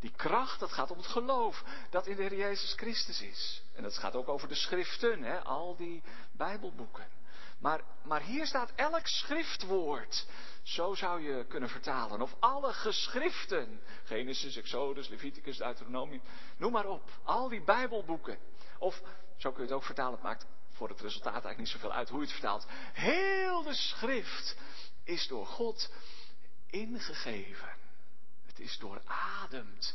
[0.00, 3.62] Die kracht, dat gaat om het geloof dat in de Heer Jezus Christus is.
[3.74, 7.06] En dat gaat ook over de schriften, hè, al die Bijbelboeken.
[7.58, 10.26] Maar, maar hier staat elk schriftwoord.
[10.62, 12.20] Zo zou je kunnen vertalen.
[12.20, 13.80] Of alle geschriften.
[14.04, 16.22] Genesis, Exodus, Leviticus, Deuteronomium.
[16.56, 17.10] Noem maar op.
[17.22, 18.38] Al die Bijbelboeken.
[18.78, 19.02] Of,
[19.36, 20.12] zo kun je het ook vertalen.
[20.12, 22.66] Het maakt voor het resultaat eigenlijk niet zoveel uit hoe je het vertaalt.
[22.92, 24.56] Heel de schrift
[25.04, 25.90] is door God
[26.70, 27.76] ingegeven.
[28.58, 29.94] Het is doorademd.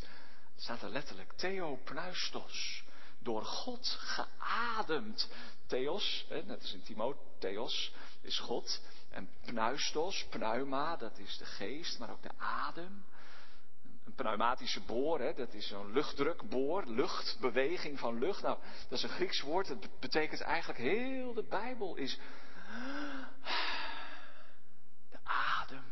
[0.53, 1.33] Het staat er letterlijk.
[1.33, 2.83] Theopneustos.
[3.19, 5.29] Door God geademd.
[5.65, 8.81] Theos, hè, net als in Timotheos, is God.
[9.09, 13.05] En pneustos, pneuma, dat is de geest, maar ook de adem.
[14.05, 18.41] Een pneumatische boor, dat is zo'n luchtdrukboor, luchtbeweging van lucht.
[18.41, 18.57] Nou,
[18.89, 22.19] dat is een Grieks woord, dat betekent eigenlijk heel de Bijbel is
[25.09, 25.83] de adem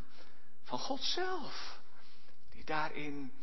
[0.63, 1.80] van God zelf.
[2.71, 3.33] Daarin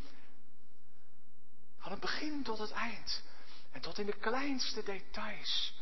[1.78, 3.22] van het begin tot het eind
[3.70, 5.74] en tot in de kleinste details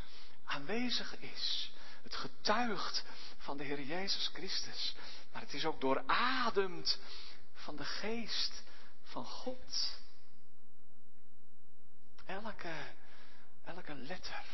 [0.44, 1.72] aanwezig is.
[2.02, 3.04] Het getuigt
[3.38, 4.94] van de Heer Jezus Christus.
[5.32, 6.98] Maar het is ook doorademd
[7.54, 8.62] van de geest
[9.02, 9.98] van God.
[12.24, 12.74] Elke,
[13.64, 14.44] elke letter.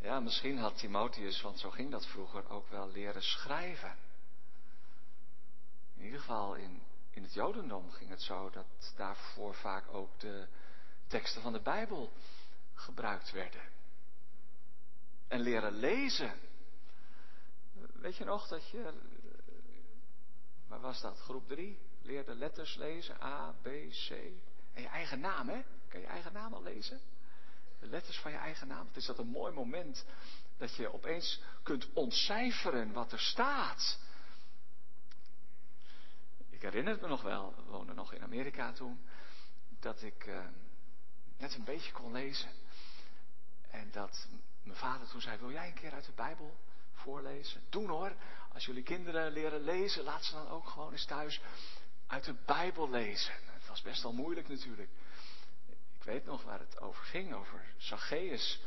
[0.00, 4.05] Ja, misschien had Timotheus, want zo ging dat vroeger, ook wel leren schrijven.
[5.96, 10.46] In ieder geval in, in het Jodendom ging het zo dat daarvoor vaak ook de
[11.06, 12.12] teksten van de Bijbel
[12.74, 13.60] gebruikt werden.
[15.28, 16.32] En leren lezen.
[17.92, 18.92] Weet je nog dat je,
[20.66, 21.18] waar was dat?
[21.18, 21.78] Groep 3?
[22.02, 24.10] Leerde letters lezen, A, B, C.
[24.72, 25.62] En je eigen naam, hè?
[25.88, 27.00] Kan je eigen naam al lezen?
[27.80, 28.86] De letters van je eigen naam.
[28.86, 30.04] Het is dat een mooi moment
[30.56, 33.98] dat je opeens kunt ontcijferen wat er staat.
[36.56, 39.00] Ik herinner het me nog wel, we woonden nog in Amerika toen,
[39.80, 40.38] dat ik eh,
[41.38, 42.50] net een beetje kon lezen.
[43.70, 44.28] En dat
[44.62, 46.56] mijn vader toen zei, wil jij een keer uit de Bijbel
[46.92, 47.62] voorlezen?
[47.68, 48.12] Doen hoor,
[48.52, 51.40] als jullie kinderen leren lezen, laat ze dan ook gewoon eens thuis
[52.06, 53.34] uit de Bijbel lezen.
[53.44, 54.90] Het was best wel moeilijk natuurlijk.
[55.98, 58.60] Ik weet nog waar het over ging, over Zacchaeus.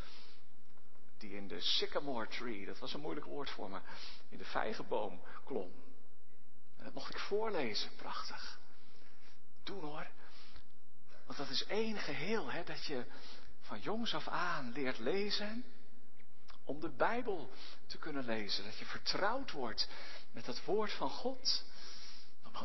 [1.17, 3.80] Die in de sycamore tree, dat was een moeilijk woord voor me,
[4.30, 5.71] in de vijgenboom klom.
[6.83, 8.59] Dat mocht ik voorlezen, prachtig.
[9.63, 10.07] Doen hoor.
[11.25, 13.05] Want dat is één geheel, hè, dat je
[13.61, 15.63] van jongs af aan leert lezen
[16.63, 17.51] om de Bijbel
[17.87, 18.63] te kunnen lezen.
[18.63, 19.87] Dat je vertrouwd wordt
[20.31, 21.63] met het woord van God.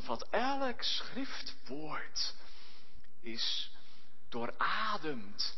[0.04, 2.34] Want elk schriftwoord
[3.20, 3.70] is
[4.28, 5.56] doorademd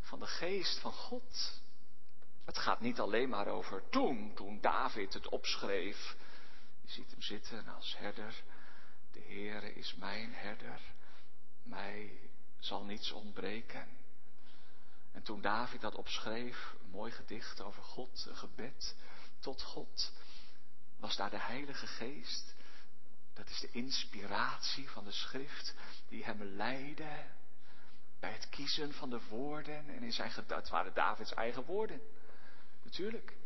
[0.00, 1.60] van de geest van God.
[2.44, 6.16] Het gaat niet alleen maar over toen, toen David het opschreef.
[6.86, 8.42] Je ziet hem zitten als herder.
[9.12, 10.80] De Heere is mijn herder.
[11.62, 12.20] Mij
[12.58, 13.88] zal niets ontbreken.
[15.12, 18.96] En toen David dat opschreef, een mooi gedicht over God, een gebed
[19.38, 20.12] tot God,
[20.98, 22.54] was daar de Heilige Geest.
[23.32, 25.74] Dat is de inspiratie van de schrift
[26.08, 27.24] die hem leidde
[28.20, 29.88] bij het kiezen van de woorden.
[29.88, 32.00] En in zijn dat waren Davids eigen woorden.
[32.82, 33.36] Natuurlijk.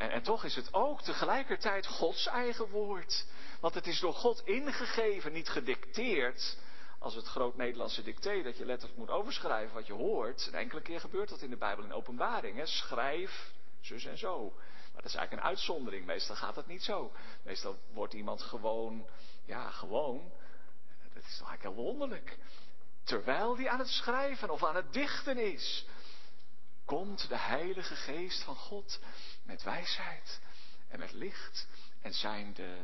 [0.00, 3.26] En, toch is het ook tegelijkertijd Gods eigen woord.
[3.60, 6.58] Want het is door God ingegeven, niet gedicteerd
[6.98, 10.46] als het groot Nederlandse dicté, dat je letterlijk moet overschrijven wat je hoort.
[10.46, 12.56] Een enkele keer gebeurt dat in de Bijbel in openbaring.
[12.56, 12.66] Hè?
[12.66, 14.52] Schrijf, zus en zo.
[14.92, 16.06] Maar dat is eigenlijk een uitzondering.
[16.06, 17.12] Meestal gaat dat niet zo.
[17.42, 19.06] Meestal wordt iemand gewoon,
[19.44, 20.32] ja, gewoon.
[21.14, 22.38] Dat is toch eigenlijk heel wonderlijk.
[23.04, 25.86] Terwijl die aan het schrijven of aan het dichten is,
[26.84, 29.00] komt de Heilige Geest van God
[29.50, 30.40] met wijsheid
[30.88, 31.66] en met licht.
[32.02, 32.78] En zijn de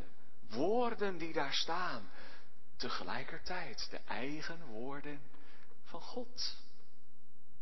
[0.48, 2.11] woorden die daar staan,
[2.76, 5.20] tegelijkertijd de eigen woorden
[5.85, 6.57] van God.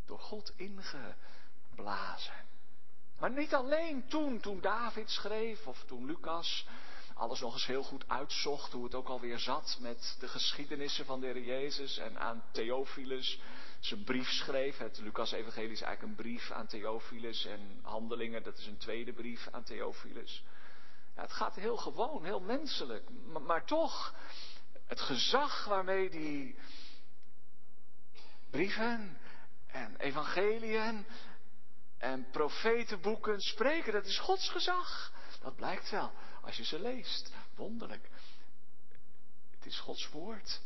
[0.07, 2.45] Door God ingeblazen.
[3.19, 6.67] Maar niet alleen toen, toen David schreef of toen Lucas
[7.15, 11.21] alles nog eens heel goed uitzocht, hoe het ook alweer zat met de geschiedenissen van
[11.21, 13.41] de Heer Jezus en aan Theophilus
[13.85, 14.79] zijn brief schreef.
[14.79, 19.49] Het Lucas-evangelie is eigenlijk een brief aan Theophilus en Handelingen, dat is een tweede brief
[19.51, 20.45] aan Theophilus.
[21.17, 24.15] Ja, het gaat heel gewoon, heel menselijk, maar, maar toch
[24.87, 26.59] het gezag waarmee die
[28.51, 29.19] brieven
[29.67, 31.07] en evangeliën
[31.99, 35.13] en profetenboeken spreken, dat is Gods gezag.
[35.41, 37.33] Dat blijkt wel als je ze leest.
[37.55, 38.09] Wonderlijk.
[39.51, 40.61] Het is Gods woord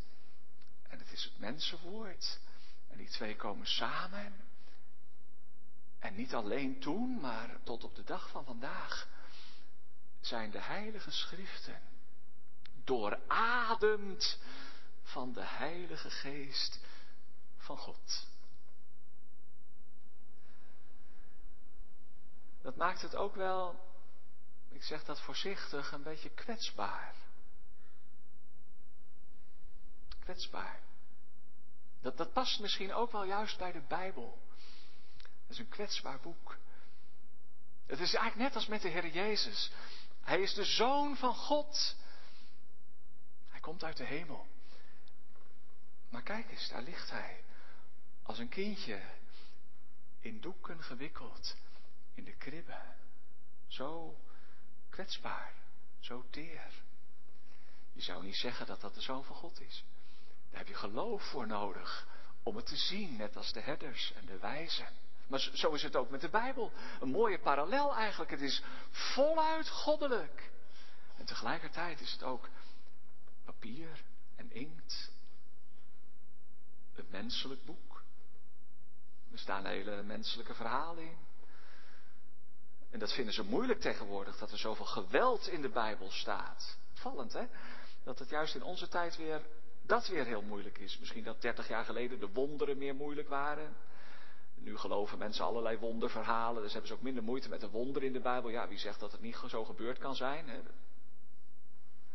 [0.89, 2.41] en het is het mensenwoord.
[2.99, 4.35] En die twee komen samen.
[5.99, 9.09] En niet alleen toen, maar tot op de dag van vandaag
[10.21, 11.81] zijn de heilige schriften
[12.85, 14.39] doorademd
[15.03, 16.81] van de Heilige Geest
[17.57, 18.27] van God.
[22.63, 23.81] Dat maakt het ook wel,
[24.69, 27.15] ik zeg dat voorzichtig, een beetje kwetsbaar.
[30.21, 30.81] Kwetsbaar.
[32.01, 34.39] Dat, dat past misschien ook wel juist bij de Bijbel.
[35.19, 36.57] Dat is een kwetsbaar boek.
[37.87, 39.73] Het is eigenlijk net als met de Heer Jezus.
[40.21, 41.97] Hij is de zoon van God
[43.69, 44.47] komt uit de hemel.
[46.09, 47.45] Maar kijk eens, daar ligt hij.
[48.23, 49.03] Als een kindje
[50.21, 51.57] in doeken gewikkeld
[52.15, 52.81] in de kribbe.
[53.67, 54.21] Zo
[54.89, 55.55] kwetsbaar,
[56.01, 56.83] zo teer.
[57.93, 59.85] Je zou niet zeggen dat dat de zoon van God is.
[60.51, 62.07] Daar heb je geloof voor nodig
[62.43, 64.89] om het te zien, net als de herders en de wijzen.
[65.29, 66.73] Maar zo is het ook met de Bijbel.
[67.01, 68.31] Een mooie parallel eigenlijk.
[68.31, 70.51] Het is voluit goddelijk.
[71.17, 72.49] En tegelijkertijd is het ook
[73.45, 74.05] papier
[74.37, 75.11] en inkt.
[76.95, 78.03] Een menselijk boek.
[79.33, 81.17] Er staan hele menselijke verhalen in.
[82.91, 86.77] En dat vinden ze moeilijk tegenwoordig, dat er zoveel geweld in de Bijbel staat.
[86.93, 87.47] Vallend, hè?
[88.05, 89.43] Dat het juist in onze tijd weer,
[89.89, 90.99] dat weer heel moeilijk is.
[90.99, 93.77] Misschien dat 30 jaar geleden de wonderen meer moeilijk waren.
[94.55, 98.13] Nu geloven mensen allerlei wonderverhalen, dus hebben ze ook minder moeite met de wonderen in
[98.13, 98.51] de Bijbel.
[98.51, 100.49] Ja, wie zegt dat het niet zo gebeurd kan zijn?
[100.49, 100.57] Hè?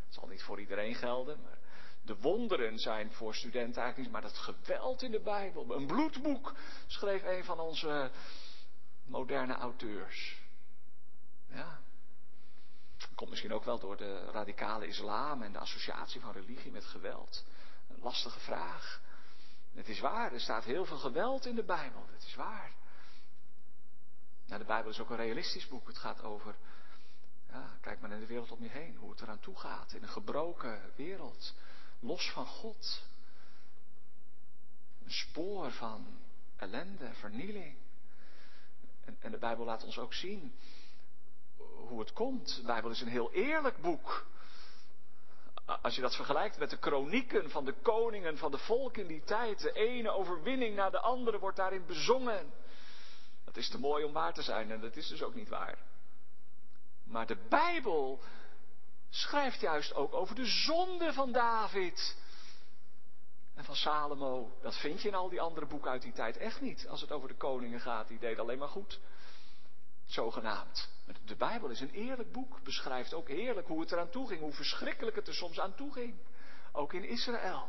[0.04, 1.58] Het zal niet voor iedereen gelden, maar
[2.02, 5.74] de wonderen zijn voor studenten eigenlijk niet, maar dat geweld in de Bijbel.
[5.76, 6.54] Een bloedboek,
[6.86, 8.10] schreef een van onze
[9.04, 10.42] moderne auteurs.
[11.48, 11.80] Ja.
[13.14, 17.44] Komt misschien ook wel door de radicale islam en de associatie van religie met geweld.
[18.04, 19.00] Lastige vraag.
[19.74, 22.06] Het is waar, er staat heel veel geweld in de Bijbel.
[22.12, 22.72] Het is waar.
[24.46, 25.86] De Bijbel is ook een realistisch boek.
[25.86, 26.54] Het gaat over,
[27.48, 29.92] ja, kijk maar naar de wereld om je heen, hoe het eraan toe gaat.
[29.92, 31.54] In een gebroken wereld,
[32.00, 33.02] los van God.
[35.04, 36.06] Een spoor van
[36.56, 37.76] ellende, vernieling.
[39.04, 40.54] En, en de Bijbel laat ons ook zien
[41.88, 42.56] hoe het komt.
[42.56, 44.26] De Bijbel is een heel eerlijk boek.
[45.82, 49.22] Als je dat vergelijkt met de kronieken van de koningen van de volk in die
[49.24, 52.52] tijd, de ene overwinning na de andere wordt daarin bezongen.
[53.44, 55.78] Dat is te mooi om waar te zijn en dat is dus ook niet waar.
[57.04, 58.20] Maar de Bijbel
[59.10, 62.16] schrijft juist ook over de zonde van David
[63.54, 64.58] en van Salomo.
[64.62, 66.88] Dat vind je in al die andere boeken uit die tijd echt niet.
[66.88, 69.00] Als het over de koningen gaat, die deden alleen maar goed.
[70.04, 70.93] Zogenaamd.
[71.24, 74.52] De Bijbel is een eerlijk boek, beschrijft ook heerlijk hoe het eraan toe ging, hoe
[74.52, 76.14] verschrikkelijk het er soms aan toe ging.
[76.72, 77.68] Ook in Israël.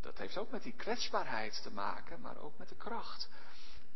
[0.00, 3.28] Dat heeft ook met die kwetsbaarheid te maken, maar ook met de kracht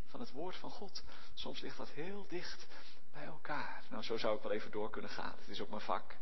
[0.07, 1.03] van het woord van God.
[1.35, 2.67] Soms ligt dat heel dicht
[3.13, 3.85] bij elkaar.
[3.91, 5.35] Nou, zo zou ik wel even door kunnen gaan.
[5.39, 6.17] Het is ook mijn vak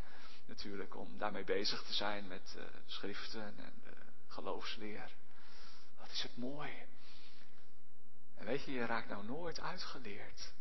[0.46, 3.92] natuurlijk om daarmee bezig te zijn met uh, schriften en uh,
[4.26, 5.14] geloofsleer.
[5.98, 6.72] Wat is het mooi.
[8.34, 10.52] En weet je, je raakt nou nooit uitgeleerd.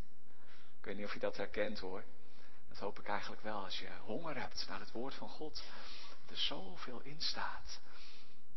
[0.83, 2.03] Ik weet niet of je dat herkent hoor.
[2.67, 3.63] Dat hoop ik eigenlijk wel.
[3.63, 5.63] Als je honger hebt naar het woord van God.
[6.29, 7.79] Er zoveel in staat.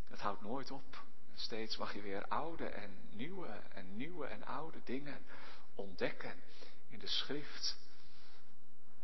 [0.08, 1.02] Dat houdt nooit op.
[1.34, 5.26] Steeds mag je weer oude en nieuwe en nieuwe en oude dingen
[5.74, 6.42] ontdekken
[6.88, 7.78] in de schrift.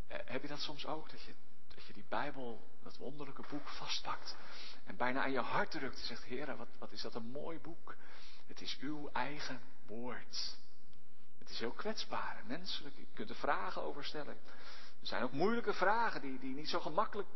[0.07, 1.11] Eh, heb je dat soms ook?
[1.11, 1.35] Dat je,
[1.75, 4.37] dat je die Bijbel, dat wonderlijke boek vastpakt.
[4.85, 7.59] En bijna aan je hart drukt en zegt, Heer, wat, wat is dat een mooi
[7.59, 7.97] boek.
[8.47, 10.61] Het is uw eigen woord.
[11.53, 12.97] Is heel kwetsbaar en menselijk.
[12.97, 14.39] Je kunt er vragen over stellen.
[15.01, 17.29] Er zijn ook moeilijke vragen die, die niet zo gemakkelijk,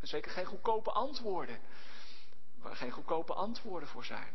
[0.00, 1.60] en zeker geen goedkope antwoorden,
[2.58, 4.34] waar geen goedkope antwoorden voor zijn.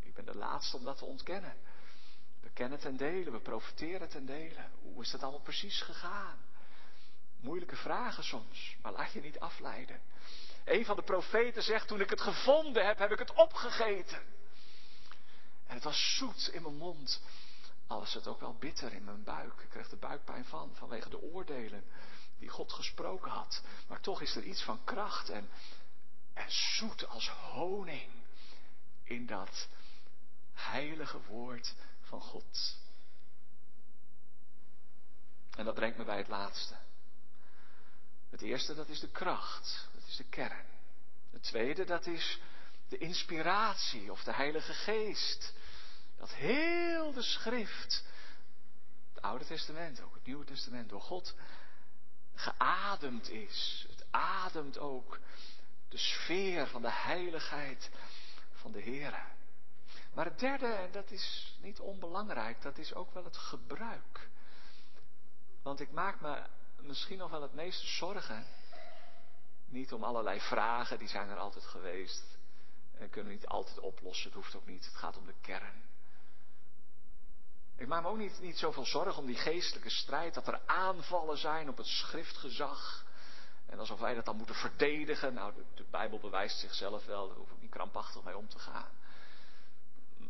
[0.00, 1.56] Ik ben de laatste om dat te ontkennen.
[2.40, 4.68] We kennen ten dele, we profiteren ten dele.
[4.82, 6.38] Hoe is dat allemaal precies gegaan?
[7.40, 10.00] Moeilijke vragen soms, maar laat je niet afleiden.
[10.64, 14.22] Een van de profeten zegt, toen ik het gevonden heb, heb ik het opgegeten.
[15.66, 17.22] En het was zoet in mijn mond.
[17.90, 19.60] Al was het ook wel bitter in mijn buik.
[19.60, 21.84] Ik kreeg er buikpijn van, vanwege de oordelen
[22.38, 23.62] die God gesproken had.
[23.88, 25.48] Maar toch is er iets van kracht en,
[26.34, 28.12] en zoet als honing
[29.02, 29.68] in dat
[30.52, 32.76] heilige woord van God.
[35.56, 36.76] En dat brengt me bij het laatste.
[38.28, 39.88] Het eerste, dat is de kracht.
[39.94, 40.66] Dat is de kern.
[41.30, 42.40] Het tweede, dat is
[42.88, 45.54] de inspiratie of de Heilige Geest.
[46.20, 48.04] Dat heel de schrift,
[49.14, 51.34] het Oude Testament, ook het Nieuwe Testament, door God
[52.34, 53.86] geademd is.
[53.88, 55.18] Het ademt ook
[55.88, 57.90] de sfeer van de heiligheid
[58.52, 59.24] van de Heer.
[60.14, 64.28] Maar het derde, en dat is niet onbelangrijk, dat is ook wel het gebruik.
[65.62, 66.42] Want ik maak me
[66.80, 68.46] misschien nog wel het meeste zorgen.
[69.66, 72.24] Niet om allerlei vragen, die zijn er altijd geweest.
[72.98, 74.84] En kunnen we niet altijd oplossen, het hoeft ook niet.
[74.84, 75.89] Het gaat om de kern.
[77.80, 81.38] Ik maak me ook niet, niet zoveel zorgen om die geestelijke strijd, dat er aanvallen
[81.38, 83.04] zijn op het schriftgezag.
[83.66, 85.34] En alsof wij dat dan moeten verdedigen.
[85.34, 88.58] Nou, de, de Bijbel bewijst zichzelf wel, daar hoef ik niet krampachtig mee om te
[88.58, 88.90] gaan.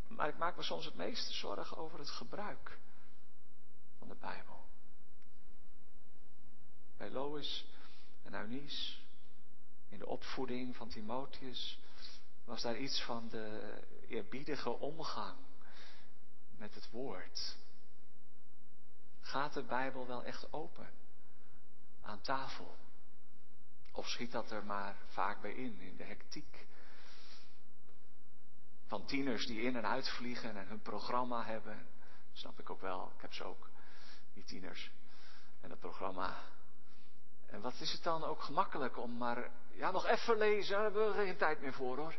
[0.09, 2.78] Maar ik maak me soms het meeste zorgen over het gebruik
[3.98, 4.64] van de Bijbel.
[6.96, 7.66] Bij Lois
[8.22, 8.96] en Eunice,
[9.88, 11.78] in de opvoeding van Timotheus,
[12.44, 13.78] was daar iets van de
[14.09, 15.48] eerbiedige omgang
[16.61, 17.57] met het woord.
[19.21, 20.91] Gaat de Bijbel wel echt open
[22.03, 22.77] aan tafel?
[23.93, 26.67] Of schiet dat er maar vaak bij in, in de hectiek?
[28.87, 31.87] Van tieners die in en uitvliegen en hun programma hebben.
[32.33, 33.71] Snap ik ook wel, ik heb ze ook,
[34.35, 34.91] die tieners.
[35.61, 36.37] En het programma.
[37.47, 41.07] En wat is het dan ook gemakkelijk om maar, ja, nog even lezen, daar hebben
[41.07, 42.15] we geen tijd meer voor hoor.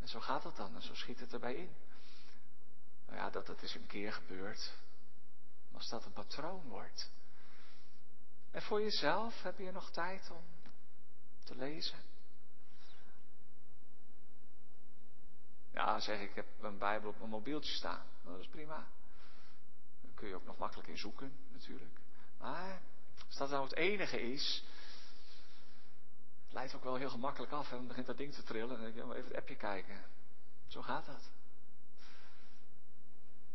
[0.00, 1.81] En zo gaat het dan en zo schiet het erbij in.
[3.12, 4.72] Nou ja, dat het is een keer gebeurd.
[5.72, 7.10] Als dat een patroon wordt.
[8.50, 10.44] En voor jezelf heb je nog tijd om
[11.44, 11.98] te lezen.
[15.72, 18.06] Ja, zeg ik, ik heb een Bijbel op mijn mobieltje staan.
[18.24, 18.86] Dat is prima.
[20.00, 22.00] Daar kun je ook nog makkelijk in zoeken, natuurlijk.
[22.38, 22.80] Maar
[23.28, 24.64] als dat nou het enige is,
[26.44, 27.70] het leidt ook wel heel gemakkelijk af.
[27.70, 28.76] En dan begint dat ding te trillen.
[28.76, 30.04] En dan denk je, even het appje kijken.
[30.66, 31.30] Zo gaat dat.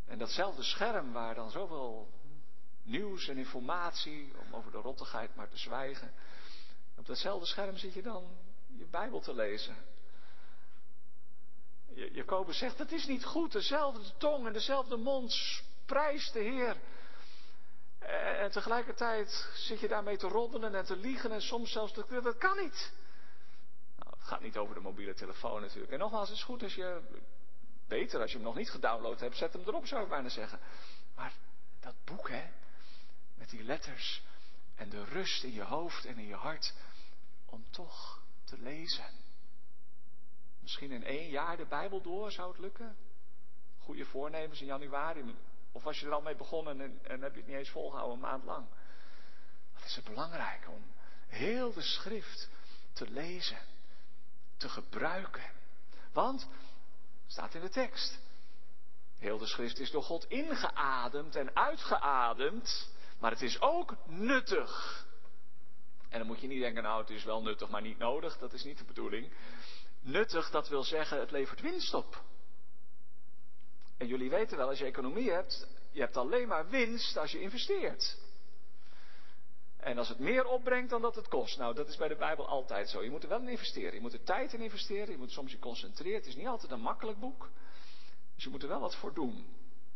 [0.08, 2.10] En datzelfde scherm waar dan zoveel
[2.84, 6.14] nieuws en informatie, om over de rottigheid maar te zwijgen.
[6.98, 8.28] Op datzelfde scherm zit je dan
[8.78, 9.76] je Bijbel te lezen.
[11.94, 16.78] Jacobus zegt, het is niet goed, dezelfde tong en dezelfde mond prijst de Heer.
[18.40, 22.22] En tegelijkertijd zit je daarmee te roddelen en te liegen en soms zelfs te...
[22.22, 22.94] Dat kan niet.
[23.98, 25.92] Nou, het gaat niet over de mobiele telefoon natuurlijk.
[25.92, 27.02] En nogmaals, het is goed als je...
[27.88, 30.60] Beter als je hem nog niet gedownload hebt, zet hem erop zou ik bijna zeggen.
[31.16, 31.34] Maar
[31.80, 32.50] dat boek, hè.
[33.36, 34.22] Met die letters
[34.76, 36.74] en de rust in je hoofd en in je hart.
[37.46, 39.06] Om toch te lezen.
[40.60, 42.96] Misschien in één jaar de Bijbel door, zou het lukken?
[43.80, 45.36] Goede voornemens in januari.
[45.72, 48.16] Of was je er al mee begonnen en, en heb je het niet eens volgehouden
[48.16, 48.68] een maand lang?
[49.74, 50.84] Wat is het belangrijk om
[51.28, 52.50] heel de schrift
[52.94, 53.58] te lezen,
[54.58, 55.52] te gebruiken.
[56.12, 56.48] Want,
[57.28, 58.20] staat in de tekst,
[59.20, 65.06] heel de schrift is door God ingeademd en uitgeademd, maar het is ook nuttig.
[66.10, 68.38] En dan moet je niet denken, nou het is wel nuttig, maar niet nodig.
[68.38, 69.32] Dat is niet de bedoeling.
[70.02, 72.24] Nuttig, dat wil zeggen, het levert winst op.
[73.98, 77.40] En jullie weten wel, als je economie hebt, je hebt alleen maar winst als je
[77.40, 78.18] investeert.
[79.88, 81.58] En als het meer opbrengt dan dat het kost.
[81.58, 83.04] Nou, dat is bij de Bijbel altijd zo.
[83.04, 83.94] Je moet er wel in investeren.
[83.94, 85.12] Je moet er tijd in investeren.
[85.12, 86.18] Je moet soms je concentreren.
[86.18, 87.50] Het is niet altijd een makkelijk boek.
[88.36, 89.46] Dus je moet er wel wat voor doen.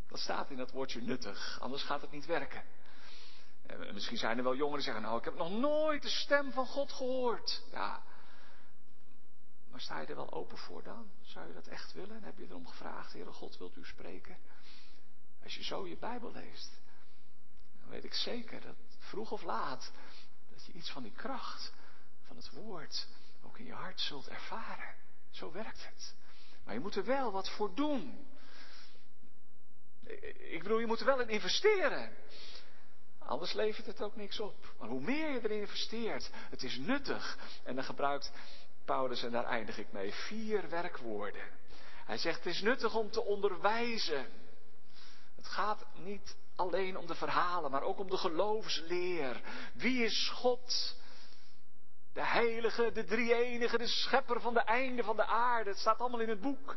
[0.08, 1.60] Dat staat in dat woordje nuttig.
[1.62, 2.64] Anders gaat het niet werken.
[3.66, 6.52] En misschien zijn er wel jongeren die zeggen, nou, ik heb nog nooit de stem
[6.52, 7.64] van God gehoord.
[7.72, 8.04] Ja,
[9.72, 11.12] maar sta je er wel open voor dan?
[11.22, 12.16] Zou je dat echt willen?
[12.16, 14.38] En heb je erom gevraagd, Heere God, wilt u spreken?
[15.44, 16.80] Als je zo je Bijbel leest,
[17.80, 18.76] dan weet ik zeker dat
[19.12, 19.92] vroeg of laat,
[20.50, 21.74] dat je iets van die kracht
[22.28, 23.08] van het woord
[23.44, 24.94] ook in je hart zult ervaren.
[25.30, 26.16] Zo werkt het.
[26.64, 28.28] Maar je moet er wel wat voor doen.
[30.38, 32.16] Ik bedoel, je moet er wel in investeren.
[33.20, 34.74] Anders levert het ook niks op.
[34.80, 37.38] Maar hoe meer je erin investeert, het is nuttig.
[37.64, 38.32] En dan gebruikt
[38.86, 41.50] Paulus, en daar eindig ik mee, vier werkwoorden.
[42.06, 44.28] Hij zegt, het is nuttig om te onderwijzen.
[45.36, 49.42] Het gaat niet alleen om de verhalen, maar ook om de geloofsleer.
[49.74, 50.96] Wie is God?
[52.14, 55.70] De heilige, de drie-enige, de schepper van de einde van de aarde.
[55.70, 56.76] Het staat allemaal in het boek.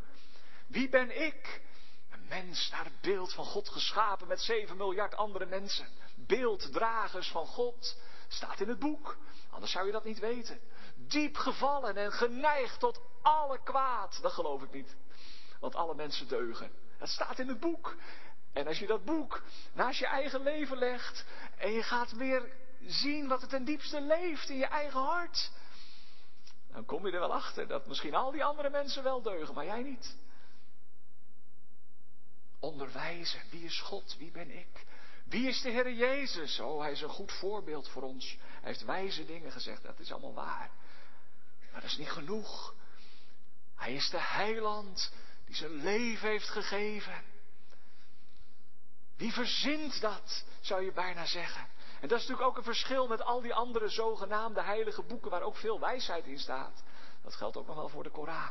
[0.66, 1.62] Wie ben ik?
[2.10, 5.88] Een mens naar het beeld van God geschapen met zeven miljard andere mensen.
[6.16, 7.96] Beelddragers van God.
[8.28, 9.16] Staat in het boek.
[9.50, 10.60] Anders zou je dat niet weten
[10.96, 14.18] diep gevallen en geneigd tot alle kwaad.
[14.22, 14.96] Dat geloof ik niet.
[15.60, 16.70] Want alle mensen deugen.
[16.98, 17.96] Dat staat in het boek.
[18.54, 19.42] En als je dat boek
[19.72, 21.24] naast je eigen leven legt
[21.58, 22.52] en je gaat weer
[22.86, 25.50] zien wat het ten diepste leeft in je eigen hart,
[26.72, 29.64] dan kom je er wel achter dat misschien al die andere mensen wel deugen, maar
[29.64, 30.16] jij niet.
[32.60, 34.86] Onderwijzen, wie is God, wie ben ik?
[35.24, 36.60] Wie is de Heer Jezus?
[36.60, 38.36] Oh, hij is een goed voorbeeld voor ons.
[38.40, 40.70] Hij heeft wijze dingen gezegd, dat is allemaal waar.
[41.72, 42.74] Maar dat is niet genoeg.
[43.74, 45.12] Hij is de heiland
[45.44, 47.33] die zijn leven heeft gegeven.
[49.16, 51.66] Wie verzint dat, zou je bijna zeggen.
[52.00, 55.42] En dat is natuurlijk ook een verschil met al die andere zogenaamde heilige boeken waar
[55.42, 56.82] ook veel wijsheid in staat.
[57.22, 58.50] Dat geldt ook nog wel voor de Koran.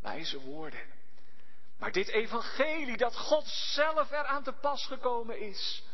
[0.00, 0.98] Wijze woorden.
[1.78, 5.84] Maar dit evangelie dat God zelf eraan te pas gekomen is.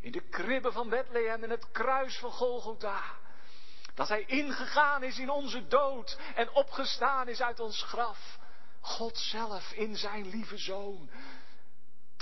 [0.00, 3.02] In de kribben van Bethlehem en het kruis van Golgotha.
[3.94, 8.38] Dat hij ingegaan is in onze dood en opgestaan is uit ons graf.
[8.80, 11.10] God zelf in zijn lieve zoon.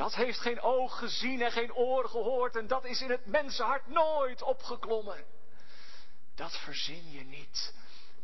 [0.01, 3.87] Dat heeft geen oog gezien en geen oor gehoord en dat is in het mensenhart
[3.87, 5.25] nooit opgeklommen.
[6.35, 7.75] Dat verzin je niet.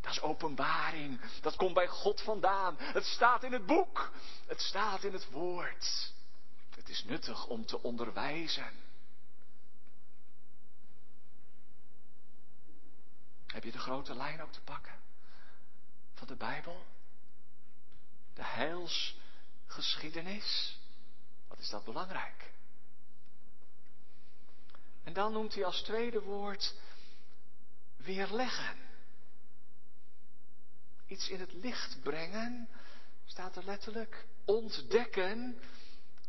[0.00, 1.20] Dat is openbaring.
[1.40, 2.76] Dat komt bij God vandaan.
[2.78, 4.10] Het staat in het boek.
[4.46, 6.12] Het staat in het woord.
[6.70, 8.72] Het is nuttig om te onderwijzen.
[13.46, 14.94] Heb je de grote lijn ook te pakken
[16.14, 16.86] van de Bijbel?
[18.34, 20.84] De heilsgeschiedenis.
[21.56, 22.52] Wat is dat belangrijk?
[25.04, 26.74] En dan noemt hij als tweede woord
[27.96, 28.76] weerleggen.
[31.06, 32.68] Iets in het licht brengen,
[33.24, 34.26] staat er letterlijk.
[34.44, 35.58] Ontdekken,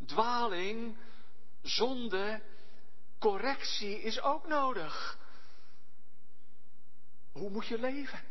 [0.06, 0.98] dwaling,
[1.62, 2.42] zonde,
[3.20, 5.18] correctie is ook nodig.
[7.32, 8.24] Hoe moet je leven?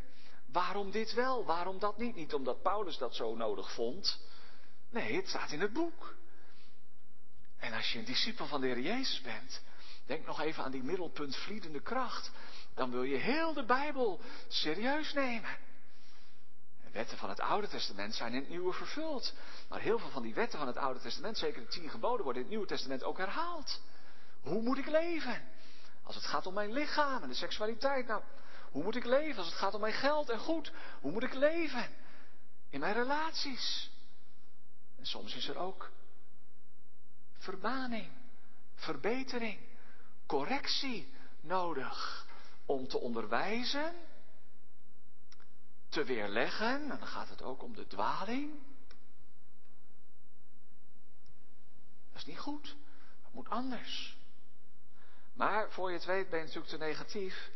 [0.47, 2.15] Waarom dit wel, waarom dat niet?
[2.15, 4.21] Niet omdat Paulus dat zo nodig vond.
[4.91, 6.15] Nee, het staat in het boek.
[7.59, 9.63] En als je een discipel van de Heer Jezus bent,
[10.07, 12.31] denk nog even aan die middelpunt vliedende kracht.
[12.75, 15.57] Dan wil je heel de Bijbel serieus nemen.
[16.85, 19.35] De wetten van het Oude Testament zijn in het Nieuwe vervuld.
[19.69, 22.43] Maar heel veel van die wetten van het Oude Testament, zeker de tien geboden, worden
[22.43, 23.81] in het Nieuwe Testament ook herhaald.
[24.41, 25.49] Hoe moet ik leven?
[26.03, 28.07] Als het gaat om mijn lichaam en de seksualiteit.
[28.07, 28.23] Nou,
[28.71, 30.73] hoe moet ik leven als het gaat om mijn geld en goed?
[31.01, 31.89] Hoe moet ik leven?
[32.71, 33.91] In mijn relaties.
[34.99, 35.91] En soms is er ook
[37.47, 38.11] vermaning,
[38.75, 39.59] verbetering,
[40.27, 42.27] correctie nodig
[42.67, 43.95] om te onderwijzen,
[45.89, 48.53] te weerleggen, en dan gaat het ook om de dwaling.
[52.13, 52.77] Dat is niet goed,
[53.23, 54.17] dat moet anders.
[55.35, 57.51] Maar voor je het weet ben je natuurlijk te negatief.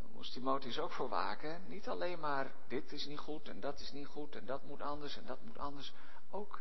[0.00, 1.62] Daar moest Timotheus ook voor waken.
[1.66, 4.82] Niet alleen maar dit is niet goed en dat is niet goed en dat moet
[4.82, 5.92] anders en dat moet anders.
[6.30, 6.60] Ook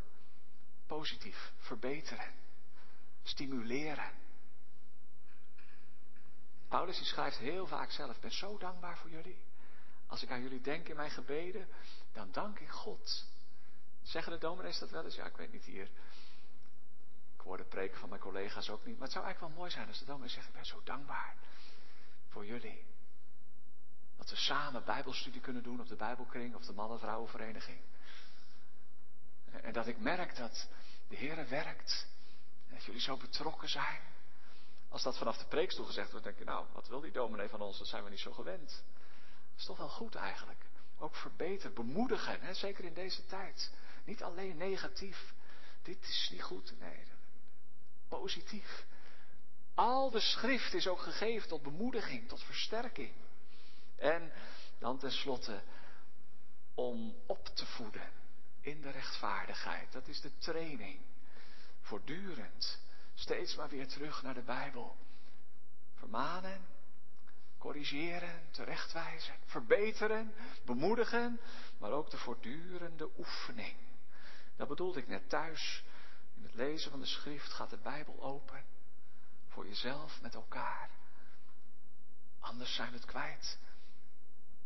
[0.90, 2.34] positief, verbeteren,
[3.24, 4.12] stimuleren.
[6.68, 9.38] Paulus die schrijft heel vaak zelf, ik ben zo dankbaar voor jullie.
[10.08, 11.68] Als ik aan jullie denk in mijn gebeden,
[12.14, 13.26] dan dank ik God.
[14.02, 15.16] Zeggen de dominees dat wel eens?
[15.16, 15.90] Ja, ik weet niet hier.
[17.36, 18.96] Ik hoor de preken van mijn collega's ook niet.
[18.96, 21.36] Maar het zou eigenlijk wel mooi zijn als de dominee zegt, ik ben zo dankbaar
[22.28, 22.86] voor jullie.
[24.18, 27.80] Dat we samen bijbelstudie kunnen doen op de Bijbelkring of de mannen-vrouwenvereniging.
[29.52, 30.70] En dat ik merk dat
[31.10, 32.08] de Heer werkt.
[32.68, 34.02] En dat jullie zo betrokken zijn.
[34.90, 37.62] Als dat vanaf de preekstoel gezegd wordt, denk je, nou, wat wil die dominee van
[37.62, 37.78] ons?
[37.78, 38.84] Dat zijn we niet zo gewend.
[39.50, 40.66] Dat is toch wel goed eigenlijk.
[40.98, 42.54] Ook verbeteren, bemoedigen, hè?
[42.54, 43.74] zeker in deze tijd.
[44.04, 45.34] Niet alleen negatief.
[45.82, 46.80] Dit is niet goed.
[46.80, 47.04] Nee,
[48.08, 48.86] positief.
[49.74, 53.14] Al de schrift is ook gegeven tot bemoediging, tot versterking.
[53.96, 54.32] En
[54.80, 55.62] dan tenslotte
[56.74, 58.12] om op te voeden
[58.62, 59.92] in de rechtvaardigheid.
[59.92, 61.02] Dat is de training.
[61.82, 62.80] Voortdurend.
[63.14, 64.98] Steeds maar weer terug naar de Bijbel.
[65.94, 66.66] Vermanen,
[67.58, 70.34] corrigeren, terechtwijzen, verbeteren,
[70.66, 71.40] bemoedigen,
[71.80, 73.78] maar ook de voortdurende oefening.
[74.56, 75.84] Dat bedoelde ik net thuis.
[76.36, 78.64] In het lezen van de schrift gaat de Bijbel open.
[79.48, 80.90] Voor jezelf, met elkaar.
[82.40, 83.60] Anders zijn we het kwijt.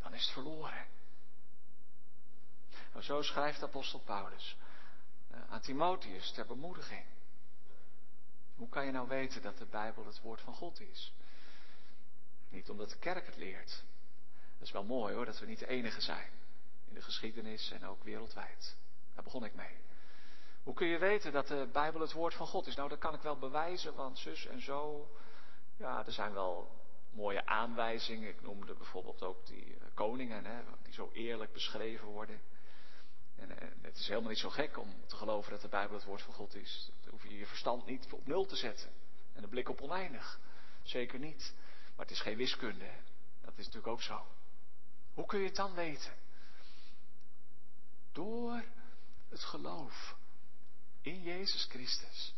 [0.02, 0.86] Dan is het verloren.
[2.94, 4.58] Nou, zo schrijft apostel Paulus
[5.32, 7.06] uh, aan Timotheus ter bemoediging.
[8.56, 11.14] Hoe kan je nou weten dat de Bijbel het woord van God is?
[12.50, 13.84] Niet omdat de kerk het leert.
[14.58, 16.30] Dat is wel mooi hoor, dat we niet de enige zijn.
[16.88, 18.76] In de geschiedenis en ook wereldwijd.
[19.14, 19.78] Daar begon ik mee.
[20.64, 22.76] Hoe kun je weten dat de Bijbel het woord van God is?
[22.76, 25.10] Nou, dat kan ik wel bewijzen, want zus en zo.
[25.78, 26.72] Ja, er zijn wel
[27.12, 28.30] mooie aanwijzingen.
[28.30, 32.42] Ik noemde bijvoorbeeld ook die eh, koningen, hè, die zo eerlijk beschreven worden.
[33.50, 36.22] En, het is helemaal niet zo gek om te geloven dat de Bijbel het woord
[36.22, 36.92] van God is.
[37.02, 38.90] Dan hoef je je verstand niet op nul te zetten.
[39.34, 40.40] En de blik op oneindig.
[40.84, 41.54] Zeker niet.
[41.96, 42.90] Maar het is geen wiskunde.
[43.42, 44.26] Dat is natuurlijk ook zo.
[45.14, 46.14] Hoe kun je het dan weten?
[48.12, 48.64] Door
[49.30, 50.16] het geloof
[51.02, 52.34] in Jezus Christus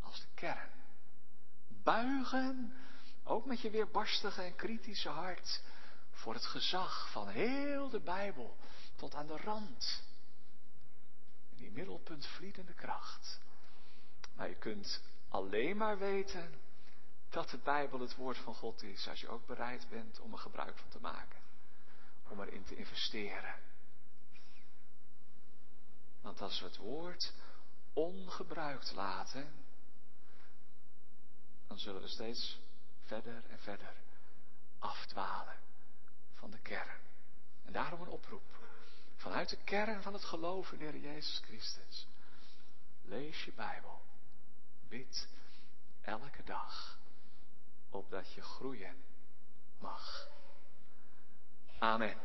[0.00, 0.70] als de kern.
[1.68, 2.74] Buigen,
[3.24, 5.62] ook met je weerbarstige en kritische hart,
[6.10, 8.56] voor het gezag van heel de Bijbel
[8.96, 10.08] tot aan de rand
[11.60, 13.40] die middelpunt vliedende kracht.
[14.34, 16.60] Maar je kunt alleen maar weten
[17.28, 20.38] dat de Bijbel het woord van God is, als je ook bereid bent om er
[20.38, 21.38] gebruik van te maken.
[22.28, 23.54] Om erin te investeren.
[26.20, 27.34] Want als we het woord
[27.92, 29.52] ongebruikt laten,
[31.66, 32.58] dan zullen we steeds
[33.04, 33.94] verder en verder
[34.78, 35.58] afdwalen
[36.34, 37.00] van de kern.
[37.64, 38.59] En daarom een oproep.
[39.20, 42.06] Vanuit de kern van het geloof in de Heer Jezus Christus.
[43.02, 44.00] Lees je Bijbel.
[44.88, 45.28] Bid
[46.00, 46.98] elke dag.
[47.90, 48.96] Opdat je groeien
[49.78, 50.28] mag.
[51.78, 52.16] Amen.